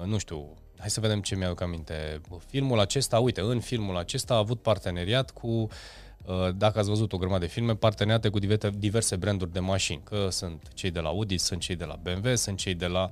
uh, 0.00 0.06
nu 0.06 0.18
știu, 0.18 0.56
hai 0.78 0.90
să 0.90 1.00
vedem 1.00 1.20
ce 1.20 1.36
mi-aduc 1.36 1.60
aminte. 1.60 2.20
Filmul 2.46 2.80
acesta, 2.80 3.18
uite, 3.18 3.40
în 3.40 3.60
filmul 3.60 3.96
acesta 3.96 4.34
a 4.34 4.36
avut 4.36 4.62
parteneriat 4.62 5.30
cu, 5.30 5.46
uh, 5.46 6.48
dacă 6.56 6.78
ați 6.78 6.88
văzut 6.88 7.12
o 7.12 7.16
grămadă 7.16 7.44
de 7.44 7.50
filme, 7.50 7.74
parteneriate 7.74 8.28
cu 8.28 8.38
diverse 8.78 9.16
branduri 9.16 9.52
de 9.52 9.60
mașini, 9.60 10.00
că 10.04 10.28
sunt 10.30 10.68
cei 10.74 10.90
de 10.90 11.00
la 11.00 11.08
Audi, 11.08 11.38
sunt 11.38 11.60
cei 11.60 11.76
de 11.76 11.84
la 11.84 11.98
BMW, 12.02 12.34
sunt 12.34 12.58
cei 12.58 12.74
de 12.74 12.86
la 12.86 13.10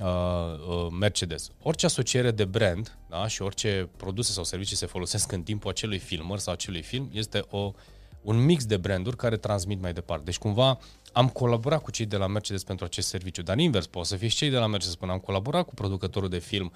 uh, 0.00 0.86
Mercedes. 0.98 1.50
Orice 1.62 1.86
asociere 1.86 2.30
de 2.30 2.44
brand 2.44 2.98
da, 3.08 3.26
și 3.26 3.42
orice 3.42 3.88
produse 3.96 4.32
sau 4.32 4.44
servicii 4.44 4.76
se 4.76 4.86
folosesc 4.86 5.32
în 5.32 5.42
timpul 5.42 5.70
acelui 5.70 5.98
filmăr 5.98 6.38
sau 6.38 6.52
acelui 6.52 6.82
film 6.82 7.10
este 7.12 7.44
o, 7.50 7.72
un 8.22 8.44
mix 8.44 8.66
de 8.66 8.76
branduri 8.76 9.16
care 9.16 9.36
transmit 9.36 9.80
mai 9.80 9.92
departe. 9.92 10.24
Deci 10.24 10.38
cumva 10.38 10.78
am 11.12 11.28
colaborat 11.28 11.82
cu 11.82 11.90
cei 11.90 12.06
de 12.06 12.16
la 12.16 12.26
Mercedes 12.26 12.64
pentru 12.64 12.84
acest 12.84 13.08
serviciu, 13.08 13.42
dar 13.42 13.58
invers, 13.58 13.86
poate 13.86 14.08
să 14.08 14.16
fie 14.16 14.28
și 14.28 14.36
cei 14.36 14.50
de 14.50 14.56
la 14.56 14.66
Mercedes, 14.66 14.94
spun, 14.94 15.10
am 15.10 15.18
colaborat 15.18 15.66
cu 15.66 15.74
producătorul 15.74 16.28
de 16.28 16.38
film 16.38 16.72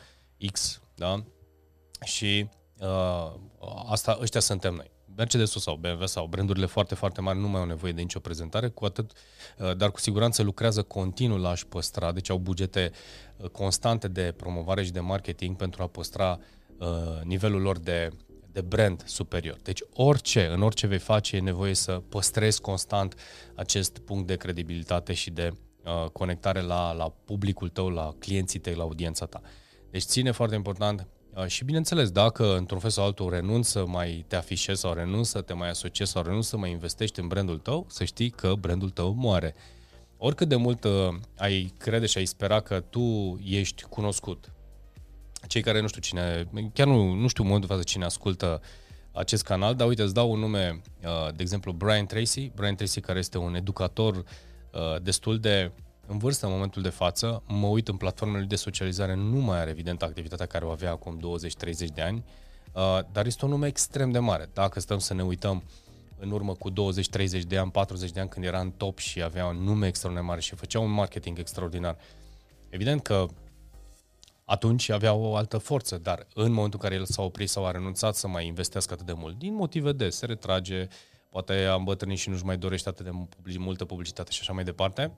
X, 0.52 0.80
da? 0.94 1.24
Și 2.04 2.48
uh, 2.78 3.32
asta, 3.86 4.18
ăștia 4.20 4.40
suntem 4.40 4.74
noi. 4.74 4.90
mercedes 5.16 5.50
sau 5.50 5.76
BMW 5.76 6.06
sau 6.06 6.26
brandurile 6.26 6.66
foarte, 6.66 6.94
foarte 6.94 7.20
mari 7.20 7.38
nu 7.38 7.48
mai 7.48 7.60
au 7.60 7.66
nevoie 7.66 7.92
de 7.92 8.00
nicio 8.00 8.18
prezentare, 8.18 8.68
cu 8.68 8.84
atât, 8.84 9.12
uh, 9.58 9.76
dar 9.76 9.90
cu 9.90 10.00
siguranță 10.00 10.42
lucrează 10.42 10.82
continuu 10.82 11.38
la 11.38 11.48
a-și 11.48 11.66
păstra, 11.66 12.12
deci 12.12 12.30
au 12.30 12.38
bugete 12.38 12.90
uh, 13.36 13.48
constante 13.48 14.08
de 14.08 14.34
promovare 14.36 14.84
și 14.84 14.92
de 14.92 15.00
marketing 15.00 15.56
pentru 15.56 15.82
a 15.82 15.86
păstra 15.86 16.38
uh, 16.78 16.88
nivelul 17.22 17.60
lor 17.60 17.78
de 17.78 18.10
de 18.54 18.60
brand 18.60 19.02
superior. 19.06 19.56
Deci 19.62 19.80
orice, 19.92 20.46
în 20.46 20.62
orice 20.62 20.86
vei 20.86 20.98
face, 20.98 21.36
e 21.36 21.40
nevoie 21.40 21.74
să 21.74 22.02
păstrezi 22.08 22.60
constant 22.60 23.14
acest 23.54 23.98
punct 23.98 24.26
de 24.26 24.36
credibilitate 24.36 25.12
și 25.12 25.30
de 25.30 25.52
uh, 25.84 26.10
conectare 26.10 26.60
la, 26.60 26.92
la 26.92 27.08
publicul 27.24 27.68
tău, 27.68 27.88
la 27.88 28.14
clienții 28.18 28.58
tăi, 28.58 28.74
la 28.74 28.82
audiența 28.82 29.26
ta. 29.26 29.40
Deci 29.90 30.02
ține 30.02 30.30
foarte 30.30 30.54
important 30.54 31.06
uh, 31.34 31.46
și 31.46 31.64
bineînțeles, 31.64 32.10
dacă 32.10 32.56
într-un 32.56 32.78
fel 32.78 32.90
sau 32.90 33.04
altul 33.04 33.30
renunți 33.30 33.70
să 33.70 33.86
mai 33.86 34.24
te 34.28 34.36
afișezi 34.36 34.80
sau 34.80 34.92
renunți 34.92 35.30
să 35.30 35.40
te 35.40 35.52
mai 35.52 35.68
asociezi 35.68 36.10
sau 36.10 36.22
renunți 36.22 36.48
să 36.48 36.56
mai 36.56 36.70
investești 36.70 37.20
în 37.20 37.26
brandul 37.26 37.58
tău, 37.58 37.86
să 37.88 38.04
știi 38.04 38.30
că 38.30 38.54
brandul 38.54 38.90
tău 38.90 39.12
moare. 39.12 39.54
Oricât 40.16 40.48
de 40.48 40.56
mult 40.56 40.84
uh, 40.84 41.08
ai 41.36 41.72
crede 41.78 42.06
și 42.06 42.18
ai 42.18 42.24
spera 42.24 42.60
că 42.60 42.80
tu 42.80 43.38
ești 43.44 43.82
cunoscut, 43.82 44.52
cei 45.46 45.62
care 45.62 45.80
nu 45.80 45.86
știu 45.86 46.00
cine, 46.00 46.48
chiar 46.72 46.86
nu, 46.86 47.12
nu 47.12 47.28
știu 47.28 47.42
în 47.42 47.48
momentul 47.48 47.68
de 47.68 47.74
față 47.74 47.82
cine 47.82 48.04
ascultă 48.04 48.60
acest 49.12 49.44
canal, 49.44 49.74
dar 49.74 49.88
uite, 49.88 50.02
îți 50.02 50.14
dau 50.14 50.30
un 50.30 50.38
nume, 50.38 50.80
uh, 51.04 51.34
de 51.34 51.42
exemplu, 51.42 51.72
Brian 51.72 52.06
Tracy, 52.06 52.50
Brian 52.54 52.74
Tracy 52.74 53.00
care 53.00 53.18
este 53.18 53.38
un 53.38 53.54
educator 53.54 54.16
uh, 54.16 55.02
destul 55.02 55.38
de 55.38 55.72
în 56.06 56.18
vârstă 56.18 56.46
în 56.46 56.52
momentul 56.52 56.82
de 56.82 56.88
față, 56.88 57.42
mă 57.46 57.66
uit 57.66 57.88
în 57.88 57.96
platformele 57.96 58.44
de 58.44 58.56
socializare, 58.56 59.14
nu 59.14 59.38
mai 59.38 59.58
are 59.58 59.70
evident 59.70 60.02
activitatea 60.02 60.46
care 60.46 60.64
o 60.64 60.70
avea 60.70 60.90
acum 60.90 61.18
20-30 61.18 61.86
de 61.94 62.00
ani, 62.00 62.24
uh, 62.72 62.98
dar 63.12 63.26
este 63.26 63.44
un 63.44 63.50
nume 63.50 63.66
extrem 63.66 64.10
de 64.10 64.18
mare. 64.18 64.48
Dacă 64.52 64.80
stăm 64.80 64.98
să 64.98 65.14
ne 65.14 65.22
uităm 65.22 65.62
în 66.18 66.30
urmă 66.30 66.54
cu 66.54 66.70
20-30 66.70 66.74
de 67.46 67.58
ani, 67.58 67.70
40 67.70 68.10
de 68.10 68.20
ani, 68.20 68.28
când 68.28 68.44
era 68.44 68.60
în 68.60 68.70
top 68.70 68.98
și 68.98 69.22
avea 69.22 69.46
un 69.46 69.56
nume 69.56 69.86
extraordinar 69.86 70.28
mare 70.28 70.40
și 70.40 70.54
făcea 70.54 70.80
un 70.80 70.90
marketing 70.90 71.38
extraordinar, 71.38 71.96
evident 72.68 73.02
că 73.02 73.26
atunci 74.44 74.88
avea 74.88 75.12
o 75.12 75.36
altă 75.36 75.58
forță, 75.58 75.98
dar 75.98 76.26
în 76.34 76.52
momentul 76.52 76.78
în 76.82 76.88
care 76.88 77.00
el 77.00 77.04
s-a 77.04 77.22
oprit 77.22 77.48
sau 77.48 77.66
a 77.66 77.70
renunțat 77.70 78.14
să 78.14 78.28
mai 78.28 78.46
investească 78.46 78.92
atât 78.92 79.06
de 79.06 79.12
mult, 79.12 79.38
din 79.38 79.54
motive 79.54 79.92
de 79.92 80.08
se 80.08 80.26
retrage, 80.26 80.88
poate 81.28 81.52
a 81.52 81.74
îmbătrânit 81.74 82.18
și 82.18 82.28
nu-și 82.28 82.44
mai 82.44 82.56
dorește 82.56 82.88
atât 82.88 83.04
de 83.04 83.58
multă 83.58 83.84
publicitate 83.84 84.30
și 84.30 84.38
așa 84.40 84.52
mai 84.52 84.64
departe, 84.64 85.12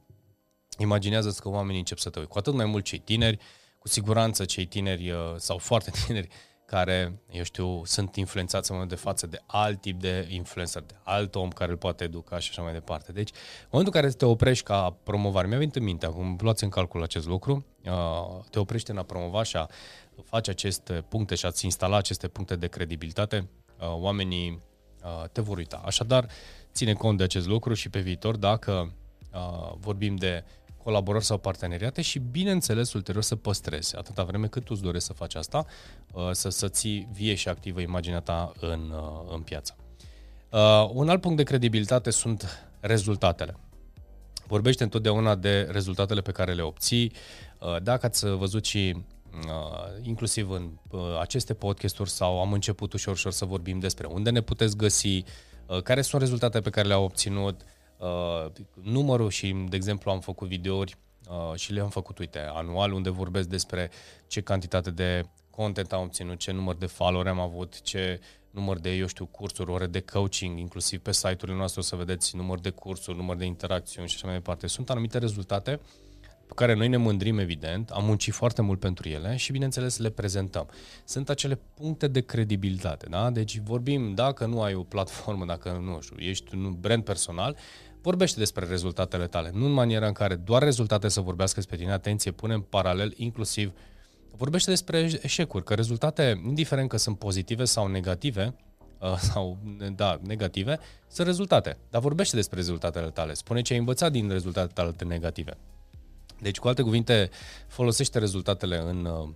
imaginează-ți 0.79 1.41
că 1.41 1.49
oamenii 1.49 1.79
încep 1.79 1.99
să 1.99 2.11
te 2.11 2.19
uite. 2.19 2.31
Cu 2.31 2.39
atât 2.39 2.55
mai 2.55 2.65
mult 2.65 2.85
cei 2.85 2.99
tineri, 2.99 3.39
cu 3.79 3.89
siguranță 3.89 4.45
cei 4.45 4.67
tineri 4.67 5.11
uh, 5.11 5.19
sau 5.37 5.59
foarte 5.59 5.91
tineri 6.07 6.29
care, 6.67 7.21
eu 7.31 7.43
știu, 7.43 7.85
sunt 7.85 8.17
influențați 8.17 8.71
în 8.71 8.77
momentul 8.77 8.99
de 8.99 9.05
față 9.09 9.27
de 9.27 9.43
alt 9.47 9.81
tip 9.81 10.01
de 10.01 10.27
influencer, 10.31 10.83
de 10.83 10.95
alt 11.03 11.35
om 11.35 11.49
care 11.49 11.71
îl 11.71 11.77
poate 11.77 12.05
educa 12.05 12.39
și 12.39 12.51
așa 12.51 12.63
mai 12.63 12.73
departe. 12.73 13.13
Deci, 13.13 13.31
în 13.31 13.69
momentul 13.71 13.95
în 13.95 14.01
care 14.01 14.13
te 14.13 14.25
oprești 14.25 14.65
ca 14.65 14.97
promovare, 15.03 15.47
mi-a 15.47 15.59
venit 15.59 15.77
în 15.77 15.83
minte, 15.83 16.07
acum 16.07 16.37
luați 16.41 16.65
în 16.65 16.71
calcul 16.71 17.03
acest 17.03 17.27
lucru, 17.27 17.67
uh, 17.85 18.45
te 18.51 18.59
oprești 18.59 18.91
în 18.91 18.99
a 18.99 19.03
promova 19.03 19.43
și 19.43 19.57
a 19.57 19.69
face 20.25 20.51
aceste 20.51 21.05
puncte 21.09 21.35
și 21.35 21.47
a-ți 21.47 21.65
instala 21.65 21.97
aceste 21.97 22.29
puncte 22.29 22.57
de 22.57 22.67
credibilitate, 22.67 23.49
uh, 23.81 23.87
oamenii 23.89 24.63
uh, 25.05 25.29
te 25.33 25.41
vor 25.41 25.57
uita. 25.57 25.83
Așadar, 25.85 26.29
ține 26.73 26.93
cont 26.93 27.19
de 27.19 27.25
acest 27.25 27.47
lucru 27.47 27.75
și 27.75 27.89
pe 27.89 28.01
viitor, 28.01 28.37
dacă 28.37 28.93
vorbim 29.79 30.17
de 30.17 30.45
colaborări 30.87 31.25
sau 31.25 31.39
parteneriate 31.39 32.03
și, 32.03 32.19
bineînțeles, 32.19 32.93
ulterior 32.93 33.23
să 33.23 33.37
păstrezi, 33.37 33.97
atâta 33.97 34.23
vreme 34.25 34.47
cât 34.47 34.65
tu 34.65 34.73
îți 34.73 34.83
dorești 34.83 35.07
să 35.07 35.13
faci 35.13 35.35
asta, 35.35 35.67
uh, 36.13 36.31
să, 36.33 36.49
să 36.49 36.69
ții 36.69 37.09
vie 37.13 37.35
și 37.35 37.49
activă 37.49 37.81
imaginea 37.81 38.21
ta 38.21 38.53
în, 38.61 38.91
uh, 38.91 39.33
în 39.35 39.41
piață. 39.41 39.77
Uh, 40.51 40.91
un 40.93 41.09
alt 41.09 41.21
punct 41.21 41.37
de 41.37 41.43
credibilitate 41.43 42.11
sunt 42.11 42.69
rezultatele. 42.81 43.57
Vorbește 44.47 44.83
întotdeauna 44.83 45.35
de 45.35 45.69
rezultatele 45.71 46.21
pe 46.21 46.33
care 46.33 46.53
le 46.53 46.63
obții. 46.63 47.13
Dacă 47.83 48.07
ați 48.07 48.27
văzut 48.27 48.65
și 48.65 48.97
inclusiv 50.03 50.51
în 50.51 50.71
aceste 51.21 51.55
podcasturi 51.55 52.11
sau 52.11 52.41
am 52.41 52.53
început 52.53 52.93
ușor, 52.93 53.15
ușor 53.15 53.33
să 53.33 53.45
vorbim 53.45 53.79
despre 53.79 54.07
unde 54.07 54.31
ne 54.31 54.41
puteți 54.41 54.77
găsi, 54.77 55.25
uh, 55.67 55.83
care 55.83 56.03
sunt 56.03 56.21
rezultate 56.21 56.61
pe 56.61 56.71
care 56.71 56.87
le-au 56.89 57.05
obținut, 57.05 57.61
uh, 57.99 58.47
numărul 58.83 59.31
și, 59.31 59.53
de 59.69 59.77
exemplu, 59.77 60.11
am 60.11 60.21
făcut 60.21 60.49
videouri 60.49 60.97
uh, 61.29 61.59
și 61.59 61.73
le-am 61.73 61.89
făcut, 61.89 62.19
uite, 62.19 62.39
anual, 62.39 62.93
unde 62.93 63.11
vorbesc 63.11 63.49
despre 63.49 63.91
ce 64.27 64.41
cantitate 64.41 64.91
de 64.91 65.23
content 65.51 65.93
am 65.93 66.03
obținut, 66.03 66.39
ce 66.39 66.53
număr 66.53 66.75
de 66.75 66.87
follower 66.87 67.27
am 67.27 67.41
avut, 67.41 67.81
ce 67.83 68.21
număr 68.51 68.79
de, 68.79 68.91
eu 68.91 69.07
știu, 69.07 69.27
cursuri, 69.27 69.71
ore 69.71 69.87
de 69.87 70.01
coaching, 70.01 70.59
inclusiv 70.59 71.01
pe 71.01 71.13
site-urile 71.13 71.57
noastre 71.57 71.81
o 71.81 71.83
să 71.83 71.97
vedeți 71.97 72.37
număr 72.37 72.61
de 72.61 72.71
cursuri, 72.71 73.17
număr 73.17 73.37
de 73.37 73.45
interacțiuni 73.45 74.09
și 74.09 74.15
așa 74.17 74.27
mai 74.27 74.37
departe. 74.37 74.67
Sunt 74.67 74.91
anumite 74.91 75.19
rezultate 75.19 75.81
pe 76.47 76.53
care 76.55 76.75
noi 76.75 76.89
ne 76.89 76.97
mândrim, 76.97 77.39
evident, 77.39 77.91
am 77.91 78.05
muncit 78.05 78.33
foarte 78.33 78.63
mult 78.63 78.81
pentru 78.81 79.09
ele 79.09 79.37
și, 79.37 79.53
bineînțeles, 79.53 79.99
le 79.99 80.11
prezentăm. 80.11 80.69
Sunt 81.05 81.29
acele 81.29 81.61
puncte 81.75 82.09
de 82.09 82.21
credibilitate, 82.21 83.07
da? 83.09 83.31
Deci 83.31 83.59
vorbim, 83.59 84.15
dacă 84.15 84.47
nu 84.47 84.63
ai 84.63 84.75
o 84.75 84.83
platformă, 84.83 85.45
dacă 85.45 85.81
nu 85.83 86.01
știu, 86.01 86.17
ești 86.19 86.55
un 86.55 86.77
brand 86.81 87.05
personal, 87.05 87.57
vorbește 88.07 88.39
despre 88.39 88.67
rezultatele 88.67 89.27
tale, 89.27 89.51
nu 89.55 89.65
în 89.65 89.73
maniera 89.73 90.07
în 90.07 90.13
care 90.13 90.35
doar 90.35 90.63
rezultate 90.63 91.09
să 91.09 91.21
vorbească 91.21 91.55
despre 91.57 91.77
tine, 91.77 91.93
atenție, 91.93 92.31
punem 92.31 92.61
paralel 92.61 93.13
inclusiv 93.17 93.73
vorbește 94.37 94.71
despre 94.71 95.11
eșecuri, 95.23 95.65
că 95.65 95.75
rezultate, 95.75 96.41
indiferent 96.45 96.89
că 96.89 96.97
sunt 96.97 97.19
pozitive 97.19 97.65
sau 97.65 97.87
negative, 97.87 98.55
uh, 99.01 99.17
sau, 99.17 99.59
da, 99.97 100.19
negative, 100.23 100.79
sunt 101.09 101.27
rezultate. 101.27 101.77
Dar 101.91 102.01
vorbește 102.01 102.37
despre 102.37 102.57
rezultatele 102.57 103.11
tale. 103.11 103.35
Spune 103.35 103.63
ce 103.63 103.73
ai 103.73 103.79
învățat 103.79 104.13
din 104.13 104.31
rezultatele 104.31 104.93
tale 104.93 105.09
negative. 105.09 105.57
Deci, 106.41 106.59
cu 106.59 106.69
alte 106.69 106.83
cuvinte, 106.83 107.31
folosește 107.67 108.19
rezultatele 108.19 108.79
în, 108.79 109.05
uh, 109.05 109.29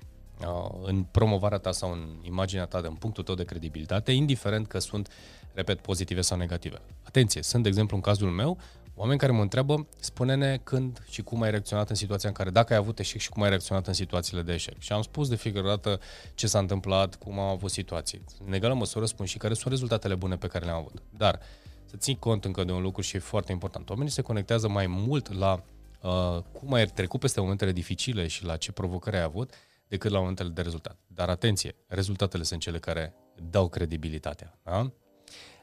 în 0.82 1.02
promovarea 1.02 1.58
ta 1.58 1.72
sau 1.72 1.92
în 1.92 2.18
imaginea 2.22 2.64
ta, 2.64 2.80
în 2.84 2.94
punctul 2.94 3.24
tău 3.24 3.34
de 3.34 3.44
credibilitate, 3.44 4.12
indiferent 4.12 4.66
că 4.66 4.78
sunt, 4.78 5.08
repet, 5.52 5.80
pozitive 5.80 6.20
sau 6.20 6.38
negative. 6.38 6.80
Atenție, 7.02 7.42
sunt, 7.42 7.62
de 7.62 7.68
exemplu, 7.68 7.96
în 7.96 8.02
cazul 8.02 8.30
meu, 8.30 8.58
oameni 8.94 9.18
care 9.18 9.32
mă 9.32 9.42
întreabă, 9.42 9.86
spune-ne 9.98 10.56
când 10.56 11.04
și 11.08 11.22
cum 11.22 11.42
ai 11.42 11.50
reacționat 11.50 11.88
în 11.88 11.94
situația 11.94 12.28
în 12.28 12.34
care, 12.34 12.50
dacă 12.50 12.72
ai 12.72 12.78
avut 12.78 12.98
eșec 12.98 13.20
și 13.20 13.28
cum 13.28 13.42
ai 13.42 13.48
reacționat 13.48 13.86
în 13.86 13.92
situațiile 13.92 14.42
de 14.42 14.52
eșec. 14.52 14.78
Și 14.78 14.92
am 14.92 15.02
spus 15.02 15.28
de 15.28 15.36
fiecare 15.36 15.66
dată 15.66 16.00
ce 16.34 16.46
s-a 16.46 16.58
întâmplat, 16.58 17.14
cum 17.14 17.38
am 17.38 17.48
avut 17.48 17.70
situații. 17.70 18.24
În 18.46 18.52
egală 18.52 18.74
măsură 18.74 19.06
spun 19.06 19.26
și 19.26 19.38
care 19.38 19.54
sunt 19.54 19.68
rezultatele 19.68 20.14
bune 20.14 20.36
pe 20.36 20.46
care 20.46 20.64
le-am 20.64 20.76
avut. 20.76 21.02
Dar 21.16 21.40
să 21.84 21.96
ții 21.96 22.18
cont 22.18 22.44
încă 22.44 22.64
de 22.64 22.72
un 22.72 22.82
lucru 22.82 23.02
și 23.02 23.16
e 23.16 23.18
foarte 23.18 23.52
important. 23.52 23.90
Oamenii 23.90 24.12
se 24.12 24.22
conectează 24.22 24.68
mai 24.68 24.86
mult 24.86 25.32
la 25.32 25.62
uh, 26.02 26.38
cum 26.52 26.72
ai 26.72 26.86
trecut 26.86 27.20
peste 27.20 27.40
momentele 27.40 27.72
dificile 27.72 28.26
și 28.26 28.44
la 28.44 28.56
ce 28.56 28.72
provocări 28.72 29.16
ai 29.16 29.22
avut, 29.22 29.54
decât 29.90 30.10
la 30.10 30.18
momentele 30.18 30.48
de 30.48 30.62
rezultat. 30.62 30.98
Dar 31.06 31.28
atenție, 31.28 31.74
rezultatele 31.86 32.42
sunt 32.42 32.60
cele 32.60 32.78
care 32.78 33.14
dau 33.50 33.68
credibilitatea. 33.68 34.58
Da? 34.64 34.78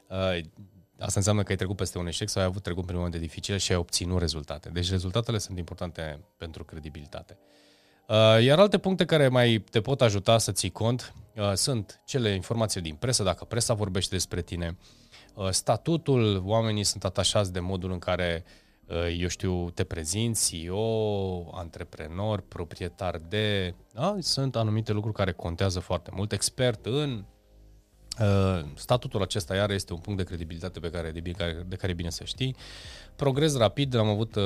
Uh, 0.08 0.40
asta 0.98 1.14
înseamnă 1.14 1.42
că 1.42 1.50
ai 1.50 1.56
trecut 1.56 1.76
peste 1.76 1.98
un 1.98 2.06
eșec 2.06 2.28
sau 2.28 2.42
ai 2.42 2.48
avut 2.48 2.62
trecut 2.62 2.84
prin 2.84 2.96
momente 2.96 3.18
dificile 3.18 3.56
și 3.56 3.72
ai 3.72 3.78
obținut 3.78 4.18
rezultate. 4.18 4.68
Deci 4.68 4.90
rezultatele 4.90 5.38
sunt 5.38 5.58
importante 5.58 6.24
pentru 6.36 6.64
credibilitate. 6.64 7.38
Uh, 8.08 8.42
iar 8.42 8.58
alte 8.58 8.78
puncte 8.78 9.04
care 9.04 9.28
mai 9.28 9.64
te 9.70 9.80
pot 9.80 10.00
ajuta 10.00 10.38
să 10.38 10.52
ții 10.52 10.70
cont 10.70 11.12
uh, 11.36 11.52
sunt 11.54 12.00
cele 12.04 12.34
informații 12.34 12.80
din 12.80 12.94
presă, 12.94 13.22
dacă 13.22 13.44
presa 13.44 13.74
vorbește 13.74 14.14
despre 14.14 14.42
tine, 14.42 14.76
statutul, 15.50 16.42
oamenii 16.44 16.84
sunt 16.84 17.04
atașați 17.04 17.52
de 17.52 17.60
modul 17.60 17.92
în 17.92 17.98
care 17.98 18.44
uh, 18.44 18.52
Uh, 18.52 18.67
eu 19.18 19.28
știu, 19.28 19.70
te 19.70 19.84
prezinți, 19.84 20.50
CEO, 20.50 21.50
antreprenor, 21.56 22.40
proprietar 22.40 23.20
de... 23.28 23.74
Da? 23.92 24.16
Sunt 24.18 24.56
anumite 24.56 24.92
lucruri 24.92 25.16
care 25.16 25.32
contează 25.32 25.80
foarte 25.80 26.10
mult. 26.14 26.32
Expert 26.32 26.86
în... 26.86 27.24
Uh, 28.20 28.64
statutul 28.74 29.22
acesta 29.22 29.54
iar 29.54 29.70
este 29.70 29.92
un 29.92 29.98
punct 29.98 30.18
de 30.18 30.24
credibilitate 30.24 30.80
pe 30.80 30.90
care, 30.90 31.10
de, 31.10 31.20
bine, 31.20 31.64
de 31.66 31.76
care 31.76 31.92
e 31.92 31.94
bine 31.94 32.10
să 32.10 32.24
știi. 32.24 32.56
Progres 33.16 33.56
rapid, 33.56 33.94
am 33.94 34.08
avut, 34.08 34.34
uh, 34.34 34.42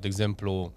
de 0.00 0.06
exemplu, 0.06 0.72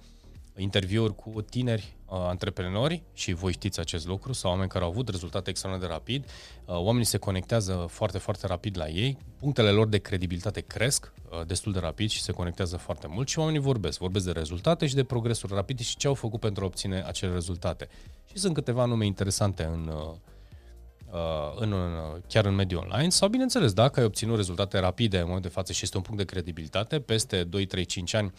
interviuri 0.57 1.15
cu 1.15 1.41
tineri 1.41 1.95
uh, 2.05 2.17
antreprenori 2.17 3.03
și 3.13 3.33
voi 3.33 3.51
știți 3.51 3.79
acest 3.79 4.07
lucru, 4.07 4.33
sau 4.33 4.51
oameni 4.51 4.69
care 4.69 4.83
au 4.83 4.89
avut 4.89 5.09
rezultate 5.09 5.49
extraordinar 5.49 5.89
de 5.89 5.95
rapid, 5.97 6.25
uh, 6.65 6.75
oamenii 6.75 7.05
se 7.05 7.17
conectează 7.17 7.85
foarte, 7.89 8.17
foarte 8.17 8.47
rapid 8.47 8.77
la 8.77 8.87
ei, 8.87 9.17
punctele 9.39 9.69
lor 9.69 9.87
de 9.87 9.97
credibilitate 9.97 10.61
cresc 10.61 11.11
uh, 11.31 11.45
destul 11.45 11.71
de 11.71 11.79
rapid 11.79 12.09
și 12.09 12.21
se 12.21 12.31
conectează 12.31 12.77
foarte 12.77 13.07
mult 13.07 13.27
și 13.27 13.39
oamenii 13.39 13.59
vorbesc, 13.59 13.99
vorbesc 13.99 14.25
de 14.25 14.31
rezultate 14.31 14.87
și 14.87 14.95
de 14.95 15.03
progresuri 15.03 15.53
rapide 15.53 15.83
și 15.83 15.95
ce 15.95 16.07
au 16.07 16.13
făcut 16.13 16.39
pentru 16.39 16.63
a 16.63 16.67
obține 16.67 17.03
acele 17.07 17.33
rezultate. 17.33 17.87
Și 18.25 18.37
sunt 18.37 18.53
câteva 18.53 18.85
nume 18.85 19.05
interesante 19.05 19.63
în, 19.63 19.91
uh, 19.93 20.13
în, 21.55 21.73
în, 21.73 22.21
chiar 22.27 22.45
în 22.45 22.55
mediul 22.55 22.81
online. 22.81 23.09
Sau, 23.09 23.27
bineînțeles, 23.27 23.73
dacă 23.73 23.99
ai 23.99 24.05
obținut 24.05 24.35
rezultate 24.35 24.79
rapide 24.79 25.17
în 25.17 25.23
momentul 25.25 25.49
de 25.49 25.55
față 25.55 25.73
și 25.73 25.83
este 25.83 25.97
un 25.97 26.03
punct 26.03 26.19
de 26.19 26.25
credibilitate, 26.25 26.99
peste 26.99 27.43
2, 27.43 27.65
3, 27.65 27.85
5 27.85 28.13
ani 28.13 28.33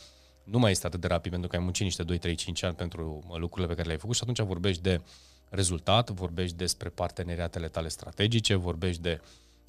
nu 0.47 0.59
mai 0.59 0.71
este 0.71 0.87
atât 0.87 1.01
de 1.01 1.07
rapid 1.07 1.31
pentru 1.31 1.49
că 1.49 1.57
ai 1.57 1.63
muncit 1.63 1.85
niște 1.85 2.03
2, 2.03 2.19
3, 2.19 2.35
5 2.35 2.63
ani 2.63 2.75
pentru 2.75 3.23
lucrurile 3.39 3.67
pe 3.67 3.75
care 3.75 3.87
le-ai 3.87 3.99
făcut 3.99 4.15
și 4.15 4.21
atunci 4.23 4.41
vorbești 4.41 4.83
de 4.83 5.01
rezultat, 5.49 6.11
vorbești 6.11 6.57
despre 6.57 6.89
parteneriatele 6.89 7.69
tale 7.69 7.89
strategice, 7.89 8.55
vorbești 8.55 9.03
de 9.03 9.21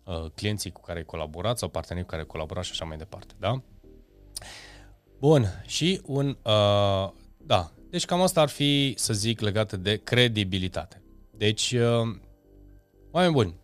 uh, 0.06 0.26
clienții 0.36 0.72
cu 0.72 0.82
care 0.82 0.98
ai 0.98 1.06
colaborat 1.06 1.58
sau 1.58 1.70
partenerii 1.70 2.04
cu 2.04 2.10
care 2.10 2.22
ai 2.22 2.28
colaborat 2.28 2.64
și 2.64 2.72
așa 2.72 2.86
mai 2.86 2.98
departe, 2.98 3.34
da? 3.40 3.62
Bun, 5.20 5.64
și 5.66 6.02
un, 6.06 6.28
uh, 6.28 7.12
da, 7.38 7.72
deci 7.90 8.06
cam 8.06 8.22
asta 8.22 8.42
ar 8.42 8.50
fi, 8.50 8.94
să 8.98 9.14
zic, 9.14 9.40
legat 9.40 9.74
de 9.74 9.96
credibilitate. 9.96 11.02
Deci, 11.32 11.72
uh, 11.72 12.16
oameni 13.12 13.34
buni, 13.34 13.56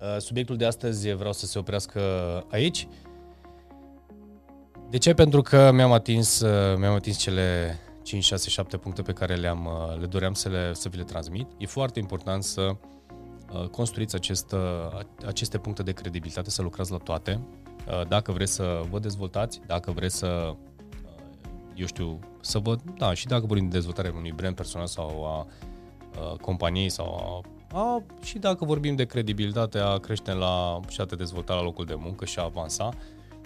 uh, 0.00 0.16
subiectul 0.18 0.56
de 0.56 0.64
astăzi 0.64 1.12
vreau 1.12 1.32
să 1.32 1.46
se 1.46 1.58
oprească 1.58 2.00
aici. 2.50 2.88
De 4.92 4.98
ce? 4.98 5.14
Pentru 5.14 5.42
că 5.42 5.70
mi-am 5.74 5.92
atins, 5.92 6.40
uh, 6.40 6.76
mi-am 6.76 6.94
atins 6.94 7.16
cele 7.16 7.78
5, 8.02 8.24
6, 8.24 8.48
7 8.48 8.76
puncte 8.76 9.02
pe 9.02 9.12
care 9.12 9.34
le-am, 9.34 9.64
uh, 9.64 10.00
le 10.00 10.06
doream 10.06 10.32
să, 10.32 10.48
le, 10.48 10.74
să 10.74 10.88
vi 10.88 10.96
le 10.96 11.02
transmit. 11.02 11.46
E 11.58 11.66
foarte 11.66 11.98
important 11.98 12.44
să 12.44 12.70
uh, 13.52 13.68
construiți 13.68 14.14
acest, 14.14 14.54
aceste 15.26 15.58
puncte 15.58 15.82
de 15.82 15.92
credibilitate, 15.92 16.50
să 16.50 16.62
lucrați 16.62 16.90
la 16.90 16.96
toate. 16.96 17.40
Dacă 18.08 18.32
vreți 18.32 18.52
să 18.52 18.80
vă 18.90 18.98
dezvoltați, 18.98 19.60
dacă 19.66 19.90
vreți 19.90 20.16
să, 20.16 20.54
eu 21.74 21.86
știu, 21.86 22.18
să 22.40 22.58
vă, 22.58 22.76
da, 22.98 23.14
și 23.14 23.26
dacă 23.26 23.46
vorbim 23.46 23.68
de 23.68 23.76
dezvoltarea 23.76 24.12
unui 24.16 24.32
brand 24.32 24.54
personal 24.54 24.86
sau 24.86 25.24
a, 25.24 25.46
a 26.20 26.36
companiei 26.40 26.88
sau 26.88 27.42
a, 27.72 27.78
a, 27.78 28.02
și 28.22 28.38
dacă 28.38 28.64
vorbim 28.64 28.94
de 28.94 29.04
credibilitate, 29.04 29.78
a 29.78 29.98
crește 29.98 30.32
la 30.32 30.80
și 30.88 31.00
a 31.00 31.04
te 31.04 31.14
dezvolta 31.14 31.54
la 31.54 31.62
locul 31.62 31.84
de 31.84 31.94
muncă 31.94 32.24
și 32.24 32.38
a 32.38 32.42
avansa, 32.42 32.94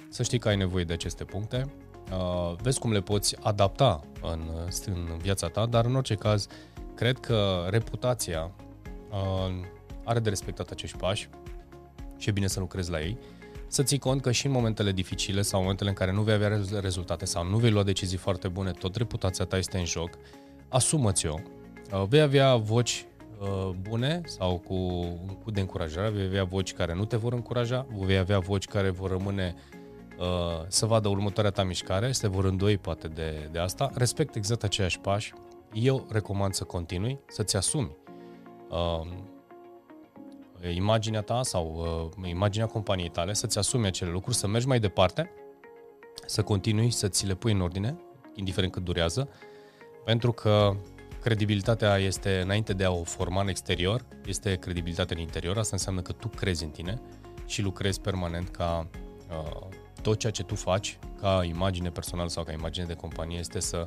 să 0.08 0.22
știi 0.22 0.38
că 0.38 0.48
ai 0.48 0.56
nevoie 0.56 0.84
de 0.84 0.92
aceste 0.92 1.24
puncte, 1.24 1.66
uh, 2.12 2.54
vezi 2.62 2.78
cum 2.78 2.92
le 2.92 3.00
poți 3.00 3.36
adapta 3.40 4.00
în, 4.22 4.40
în 4.86 5.18
viața 5.18 5.48
ta, 5.48 5.66
dar 5.66 5.84
în 5.84 5.94
orice 5.94 6.14
caz, 6.14 6.46
cred 6.94 7.18
că 7.18 7.66
reputația 7.70 8.50
uh, 9.10 9.66
are 10.04 10.18
de 10.18 10.28
respectat 10.28 10.70
acești 10.70 10.96
pași 10.96 11.28
și 12.16 12.28
e 12.28 12.32
bine 12.32 12.46
să 12.46 12.60
lucrezi 12.60 12.90
la 12.90 13.00
ei, 13.00 13.18
să 13.68 13.82
ții 13.82 13.98
cont 13.98 14.22
că 14.22 14.32
și 14.32 14.46
în 14.46 14.52
momentele 14.52 14.92
dificile 14.92 15.42
sau 15.42 15.58
în 15.58 15.64
momentele 15.64 15.90
în 15.90 15.96
care 15.96 16.12
nu 16.12 16.22
vei 16.22 16.34
avea 16.34 16.60
rezultate 16.80 17.24
sau 17.24 17.44
nu 17.44 17.56
vei 17.56 17.70
lua 17.70 17.82
decizii 17.82 18.18
foarte 18.18 18.48
bune, 18.48 18.70
tot 18.70 18.96
reputația 18.96 19.44
ta 19.44 19.56
este 19.56 19.78
în 19.78 19.84
joc, 19.84 20.10
asumă-ți-o. 20.68 21.34
Uh, 21.92 22.04
vei 22.08 22.20
avea 22.20 22.56
voci 22.56 23.06
bune 23.80 24.20
sau 24.24 24.58
cu, 24.58 25.02
cu 25.44 25.50
de 25.50 25.60
încurajare, 25.60 26.08
vei 26.08 26.24
avea 26.24 26.44
voci 26.44 26.74
care 26.74 26.94
nu 26.94 27.04
te 27.04 27.16
vor 27.16 27.32
încuraja, 27.32 27.86
vei 27.98 28.16
avea 28.16 28.38
voci 28.38 28.64
care 28.64 28.90
vor 28.90 29.10
rămâne 29.10 29.54
Uh, 30.18 30.64
să 30.68 30.86
vadă 30.86 31.08
următoarea 31.08 31.50
ta 31.50 31.62
mișcare, 31.62 32.12
se 32.12 32.28
vor 32.28 32.44
îndoi 32.44 32.78
poate 32.78 33.08
de, 33.08 33.48
de 33.52 33.58
asta, 33.58 33.90
respect 33.94 34.34
exact 34.34 34.62
aceiași 34.62 34.98
pași, 34.98 35.32
eu 35.72 36.06
recomand 36.10 36.54
să 36.54 36.64
continui, 36.64 37.18
să-ți 37.28 37.56
asumi 37.56 37.96
uh, 38.68 39.06
imaginea 40.74 41.20
ta 41.20 41.42
sau 41.42 41.86
uh, 42.22 42.28
imaginea 42.28 42.66
companiei 42.66 43.08
tale, 43.08 43.32
să-ți 43.32 43.58
asumi 43.58 43.86
acele 43.86 44.10
lucruri, 44.10 44.36
să 44.36 44.46
mergi 44.46 44.66
mai 44.66 44.80
departe, 44.80 45.30
să 46.26 46.42
continui 46.42 46.90
să 46.90 47.08
ți 47.08 47.26
le 47.26 47.34
pui 47.34 47.52
în 47.52 47.60
ordine, 47.60 47.98
indiferent 48.34 48.72
cât 48.72 48.84
durează, 48.84 49.28
pentru 50.04 50.32
că 50.32 50.76
credibilitatea 51.22 51.96
este, 51.96 52.40
înainte 52.40 52.72
de 52.72 52.84
a 52.84 52.90
o 52.90 53.04
forma 53.04 53.40
în 53.40 53.48
exterior, 53.48 54.04
este 54.26 54.54
credibilitatea 54.54 55.16
în 55.16 55.22
interior, 55.22 55.58
asta 55.58 55.76
înseamnă 55.76 56.00
că 56.00 56.12
tu 56.12 56.28
crezi 56.28 56.64
în 56.64 56.70
tine 56.70 57.00
și 57.46 57.62
lucrezi 57.62 58.00
permanent 58.00 58.48
ca 58.48 58.88
uh, 59.30 59.68
tot 60.06 60.18
ceea 60.18 60.32
ce 60.32 60.42
tu 60.42 60.54
faci 60.54 60.98
ca 61.20 61.44
imagine 61.44 61.90
personală 61.90 62.28
sau 62.28 62.44
ca 62.44 62.52
imagine 62.52 62.86
de 62.86 62.94
companie 62.94 63.38
este 63.38 63.60
să, 63.60 63.86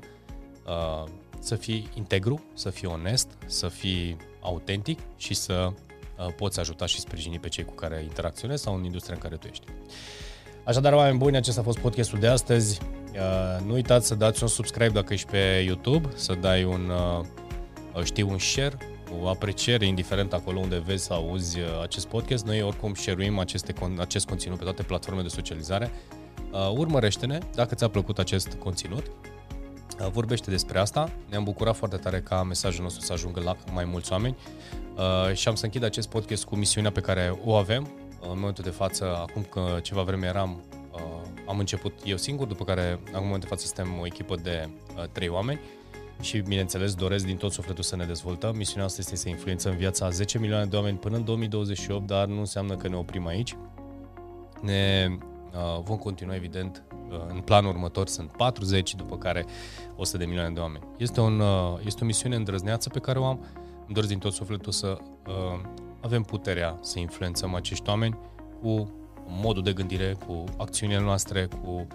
uh, 0.68 1.10
să 1.40 1.56
fii 1.56 1.90
integru, 1.94 2.44
să 2.54 2.70
fii 2.70 2.88
onest, 2.88 3.28
să 3.46 3.68
fii 3.68 4.18
autentic 4.42 5.00
și 5.18 5.34
să 5.34 5.72
uh, 5.74 6.34
poți 6.36 6.60
ajuta 6.60 6.86
și 6.86 7.00
sprijini 7.00 7.40
pe 7.40 7.48
cei 7.48 7.66
cu 7.66 7.74
care 7.74 8.02
interacționezi 8.04 8.64
sau 8.64 8.76
în 8.76 8.84
industria 8.84 9.16
în 9.16 9.22
care 9.22 9.36
tu 9.36 9.48
ești. 9.48 9.66
Așadar, 10.64 10.94
oameni 10.94 11.18
buni, 11.18 11.36
acesta 11.36 11.62
a 11.62 11.64
fost 11.64 11.80
podcastul 11.80 12.20
de 12.20 12.28
astăzi. 12.28 12.80
Uh, 13.14 13.66
nu 13.66 13.74
uitați 13.74 14.08
să 14.08 14.16
dați 14.16 14.44
un 14.44 14.50
subscribe 14.50 14.94
dacă 14.94 15.14
ești 15.14 15.30
pe 15.32 15.64
YouTube, 15.66 16.10
să 16.16 16.34
dai 16.34 16.64
un, 16.64 16.92
uh, 17.96 18.04
știu, 18.04 18.30
un 18.30 18.38
share 18.38 18.78
o 19.22 19.28
apreciere, 19.28 19.86
indiferent 19.86 20.34
acolo 20.34 20.60
unde 20.60 20.78
vezi 20.78 21.04
sau 21.04 21.30
auzi 21.30 21.60
uh, 21.60 21.66
acest 21.82 22.08
podcast. 22.08 22.46
Noi 22.46 22.62
oricum 22.62 22.94
share 22.94 23.34
aceste, 23.40 23.74
acest 23.98 24.28
conținut 24.28 24.58
pe 24.58 24.64
toate 24.64 24.84
platformele 24.84 25.28
de 25.28 25.34
socializare. 25.34 25.92
Uh, 26.52 26.72
urmărește-ne 26.78 27.38
dacă 27.56 27.76
ți-a 27.76 27.88
plăcut 27.88 28.20
acest 28.20 28.54
conținut. 28.54 29.12
Uh, 30.00 30.08
vorbește 30.12 30.50
despre 30.50 30.80
asta. 30.80 31.12
Ne-am 31.30 31.44
bucurat 31.44 31.76
foarte 31.76 31.98
tare 31.98 32.20
ca 32.20 32.44
mesajul 32.44 32.84
nostru 32.84 33.02
să 33.02 33.14
ajungă 33.14 33.42
la 33.42 33.56
mai 33.74 33.86
mulți 33.86 34.12
oameni 34.12 34.36
uh, 34.96 35.36
și 35.36 35.48
am 35.48 35.56
să 35.56 35.66
închid 35.66 35.84
acest 35.84 36.10
podcast 36.10 36.46
cu 36.46 36.56
misiunea 36.56 36.92
pe 36.92 37.02
care 37.02 37.40
o 37.46 37.54
avem. 37.56 37.88
Uh, 38.22 38.28
în 38.32 38.40
momentul 38.40 38.64
de 38.64 38.70
față, 38.70 39.16
acum 39.18 39.44
că 39.44 39.80
ceva 39.82 40.02
vreme 40.02 40.28
eram, 40.28 40.64
uh, 40.92 41.00
am 41.48 41.60
început 41.60 41.94
eu 42.04 42.18
singur, 42.18 42.48
după 42.48 42.64
care, 42.64 43.00
în 43.06 43.12
momentul 43.14 43.40
de 43.40 43.48
față, 43.48 43.66
suntem 43.66 44.00
o 44.00 44.06
echipă 44.06 44.36
de 44.36 44.70
uh, 44.98 45.04
trei 45.12 45.28
oameni 45.28 45.60
și, 46.22 46.40
bineînțeles, 46.40 46.94
doresc 46.94 47.26
din 47.26 47.38
tot 47.38 47.52
sufletul 47.52 47.84
să 47.84 47.96
ne 47.96 48.06
dezvoltăm. 48.06 48.56
Misiunea 48.56 48.86
asta 48.86 48.98
este 49.00 49.16
să 49.16 49.30
influențăm 49.30 49.76
viața 49.76 50.06
a 50.06 50.10
10 50.10 50.40
milioane 50.40 50.66
de 50.66 50.76
oameni 50.76 50.98
până 50.98 51.16
în 51.16 51.24
2028, 51.24 52.08
dar 52.08 52.28
nu 52.28 52.40
înseamnă 52.40 52.76
că 52.76 52.88
ne 52.88 52.96
oprim 52.96 53.28
aici. 53.28 53.56
Ne 54.62 55.08
uh, 55.54 55.82
vom 55.84 55.98
continua, 55.98 56.36
evident, 56.36 56.84
uh, 57.10 57.18
în 57.28 57.40
planul 57.40 57.72
următor 57.72 58.08
sunt 58.08 58.32
40, 58.32 58.96
după 58.96 59.18
care 59.18 59.46
100 59.96 60.18
de 60.18 60.26
milioane 60.26 60.54
de 60.54 60.60
oameni. 60.60 60.84
Este, 60.98 61.22
un, 61.22 61.40
uh, 61.40 61.80
este 61.86 62.04
o 62.04 62.06
misiune 62.06 62.36
îndrăzneață 62.36 62.90
pe 62.90 63.00
care 63.00 63.20
o 63.20 63.26
am. 63.26 63.46
Îmi 63.86 63.94
doresc 63.94 64.12
din 64.12 64.20
tot 64.20 64.34
sufletul 64.34 64.72
să 64.72 64.98
uh, 65.28 65.62
avem 66.02 66.24
puterea 66.24 66.78
să 66.82 67.00
influențăm 67.00 67.56
acești 67.56 67.90
oameni 67.90 68.18
cu 68.62 68.92
modul 69.28 69.64
de 69.64 69.74
gândire, 69.74 70.16
cu 70.28 70.44
acțiunile 70.58 71.00
noastre, 71.00 71.48
cu 71.64 71.88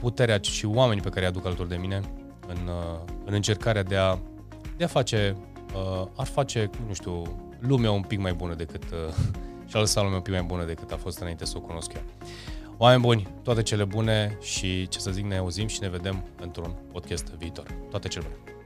puterea 0.00 0.38
și 0.42 0.66
oamenii 0.66 1.02
pe 1.02 1.08
care 1.08 1.20
îi 1.20 1.26
aduc 1.26 1.46
alături 1.46 1.68
de 1.68 1.76
mine 1.76 2.00
în, 2.48 2.68
uh, 2.68 2.98
în 3.24 3.34
încercarea 3.34 3.82
de 3.82 3.96
a, 3.96 4.18
de 4.76 4.84
a 4.84 4.86
face, 4.86 5.36
uh, 5.74 6.06
ar 6.16 6.26
face, 6.26 6.70
nu 6.86 6.94
știu, 6.94 7.22
lumea 7.58 7.90
un 7.90 8.02
pic 8.02 8.18
mai 8.18 8.32
bună 8.32 8.54
decât, 8.54 8.82
uh, 8.82 9.14
și 9.66 9.76
a 9.76 9.78
lăsat 9.78 10.02
lumea 10.02 10.18
un 10.18 10.22
pic 10.22 10.32
mai 10.32 10.42
bună 10.42 10.64
decât 10.64 10.92
a 10.92 10.96
fost 10.96 11.18
înainte 11.18 11.44
să 11.44 11.54
o 11.56 11.60
cunosc 11.60 11.92
eu. 11.92 12.02
Oameni 12.76 13.00
buni, 13.00 13.28
toate 13.42 13.62
cele 13.62 13.84
bune 13.84 14.38
și 14.40 14.88
ce 14.88 14.98
să 14.98 15.10
zic, 15.10 15.24
ne 15.24 15.36
auzim 15.36 15.66
și 15.66 15.78
ne 15.80 15.88
vedem 15.88 16.24
într-un 16.40 16.74
podcast 16.92 17.26
viitor. 17.26 17.66
Toate 17.90 18.08
cele 18.08 18.26
bune! 18.28 18.57